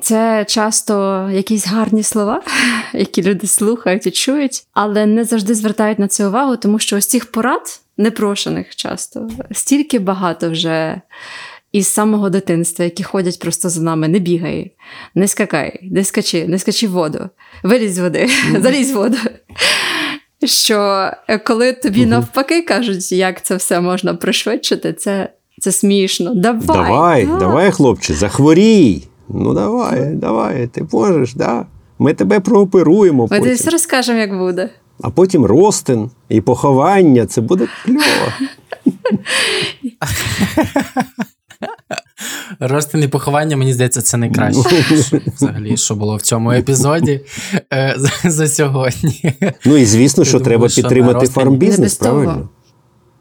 [0.00, 2.42] Це часто якісь гарні слова,
[2.92, 7.06] які люди слухають і чують, але не завжди звертають на це увагу, тому що ось
[7.06, 11.00] цих порад непрошених часто стільки багато вже
[11.72, 14.72] із самого дитинства, які ходять просто за нами, не бігай,
[15.14, 17.28] не скакай, не скачи, не скачи в воду,
[17.62, 18.30] вилізь з води,
[18.60, 19.16] залізь в воду.
[20.44, 25.28] Що е, коли тобі навпаки кажуть, як це все можна пришвидшити, це
[25.60, 26.34] це смішно.
[26.34, 27.36] Давай, давай, да.
[27.36, 29.02] давай, хлопче, захворій.
[29.28, 31.66] Ну давай, давай, ти можеш, да?
[31.98, 33.28] Ми тебе прооперуємо.
[33.30, 34.70] Ми тобі розкажемо, як буде.
[35.02, 38.32] А потім ростин і поховання це буде кльово.
[42.60, 44.84] Ростин і поховання, мені здається, це найкраще
[45.36, 47.20] взагалі, що було в цьому епізоді
[47.72, 49.34] е, за, за сьогодні.
[49.64, 52.48] Ну і звісно, що треба підтримати фармбізнес, правильно?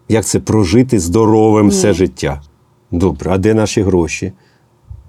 [0.10, 2.42] Як це прожити здоровим все життя?
[2.92, 4.34] Добре, а де наші гроші?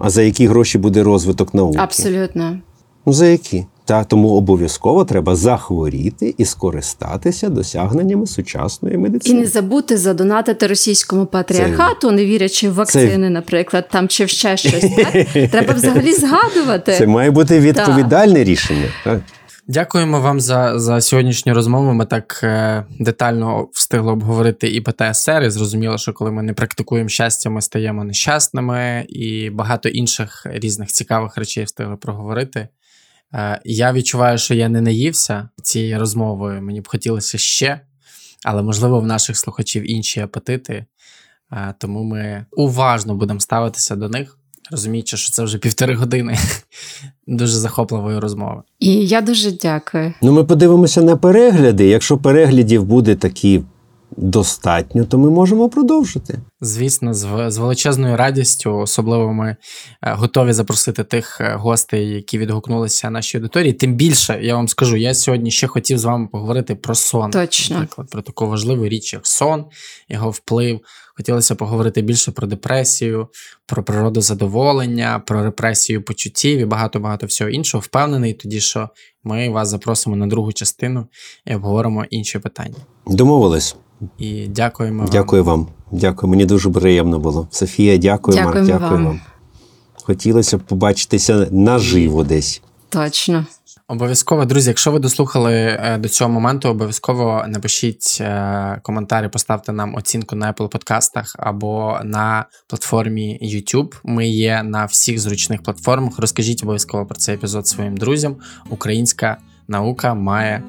[0.04, 1.78] А за які гроші буде розвиток науки?
[1.80, 2.58] Абсолютно.
[3.06, 3.66] Ну, за які?
[3.84, 9.38] Та тому обов'язково треба захворіти і скористатися досягненнями сучасної медицини.
[9.38, 14.56] І не забути задонатити російському патріархату, не вірячи в вакцини, наприклад, там чи в ще
[14.56, 14.86] щось.
[14.96, 15.26] Так?
[15.50, 16.94] Треба взагалі згадувати.
[16.98, 18.86] Це має бути відповідальне рішення.
[19.04, 19.20] Так?
[19.68, 21.92] Дякуємо вам за, за сьогоднішню розмову.
[21.92, 27.08] Ми так е, детально встигли обговорити і ПТСР, і зрозуміло, що коли ми не практикуємо
[27.08, 32.68] щастя, ми стаємо нещасними, і багато інших різних цікавих речей встигли проговорити.
[33.34, 36.62] Е, я відчуваю, що я не наївся цією розмовою.
[36.62, 37.80] Мені б хотілося ще,
[38.44, 40.86] але можливо в наших слухачів інші апетити.
[41.52, 44.38] Е, тому ми уважно будемо ставитися до них,
[44.70, 46.38] розуміючи, що це вже півтори години
[47.26, 48.62] дуже захопливої розмови.
[48.80, 50.14] І я дуже дякую.
[50.22, 51.86] Ну, ми подивимося на перегляди.
[51.86, 53.62] Якщо переглядів буде такі
[54.16, 56.38] достатньо, то ми можемо продовжити.
[56.60, 59.56] Звісно, з, з величезною радістю, особливо ми
[60.02, 63.72] е, готові запросити тих е, гостей, які відгукнулися нашій аудиторії.
[63.72, 67.30] Тим більше я вам скажу, я сьогодні ще хотів з вами поговорити про сон.
[67.30, 67.78] Точно.
[67.78, 69.64] Наприклад, про таку важливу річ, як сон,
[70.08, 70.80] його вплив.
[71.16, 73.28] Хотілося поговорити більше про депресію,
[73.66, 77.80] про природу задоволення, про репресію почуттів і багато багато всього іншого.
[77.80, 78.88] Впевнений тоді, що
[79.24, 81.06] ми вас запросимо на другу частину
[81.46, 82.76] і обговоримо інші питання.
[83.06, 83.76] Домовились.
[84.18, 85.08] І дякуємо вам.
[85.12, 85.66] Дякую вам.
[85.92, 86.30] Дякую.
[86.30, 87.48] Мені дуже приємно було.
[87.50, 89.06] Софія, дякую, Марк, Дякуємо дякую вам.
[89.06, 89.20] вам.
[90.02, 92.62] Хотілося б побачитися наживо десь.
[92.88, 93.46] Точно.
[93.88, 99.94] Обов'язково, друзі, якщо ви дослухали е, до цього моменту, обов'язково напишіть е, коментарі, поставте нам
[99.94, 103.94] оцінку на Apple подкастах або на платформі YouTube.
[104.04, 106.18] Ми є на всіх зручних платформах.
[106.18, 108.36] Розкажіть обов'язково про цей епізод своїм друзям.
[108.70, 109.36] Українська
[109.68, 110.62] наука має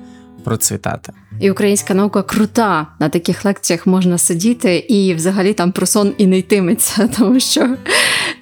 [0.44, 1.14] процвітати.
[1.40, 2.88] І українська наука крута.
[3.00, 7.76] На таких лекціях можна сидіти і взагалі там про сон і не йтиметься, тому що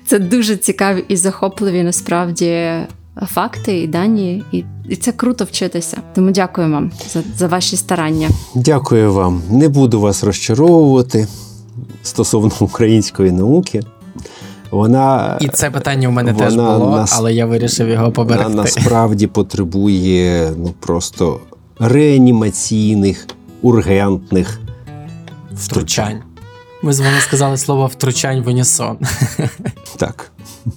[0.07, 2.71] це дуже цікаві і захопливі насправді
[3.27, 5.97] факти і дані, і, і це круто вчитися.
[6.15, 8.29] Тому дякую вам за, за ваші старання.
[8.55, 9.41] Дякую вам.
[9.49, 11.27] Не буду вас розчаровувати
[12.03, 13.81] стосовно української науки.
[14.71, 18.49] Вона, І це питання у мене теж було, нас- але я вирішив його поберегти.
[18.49, 21.39] вона насправді потребує ну, просто
[21.81, 23.27] реанімаційних,
[23.61, 24.59] ургентних
[25.53, 26.21] Втручань.
[26.83, 28.97] Ми з вами сказали слово втручань в унісон.
[29.97, 30.31] Так,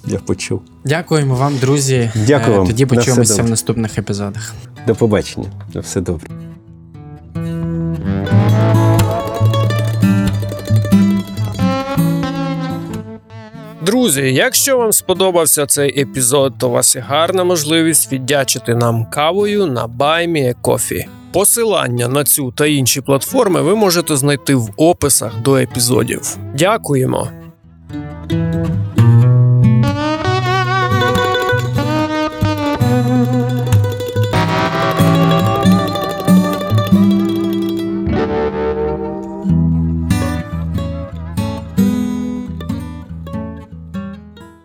[0.07, 0.61] я почув.
[0.85, 2.11] Дякуємо вам, друзі.
[2.27, 2.67] Дякую Е, вам.
[2.67, 4.53] Тоді почуємося в наступних епізодах.
[4.87, 5.47] До побачення.
[5.73, 6.27] На все добре.
[13.85, 19.65] Друзі, якщо вам сподобався цей епізод, то у вас є гарна можливість віддячити нам кавою
[19.65, 21.05] на BuyMeACoffee.
[21.33, 26.37] Посилання на цю та інші платформи ви можете знайти в описах до епізодів.
[26.57, 27.29] Дякуємо!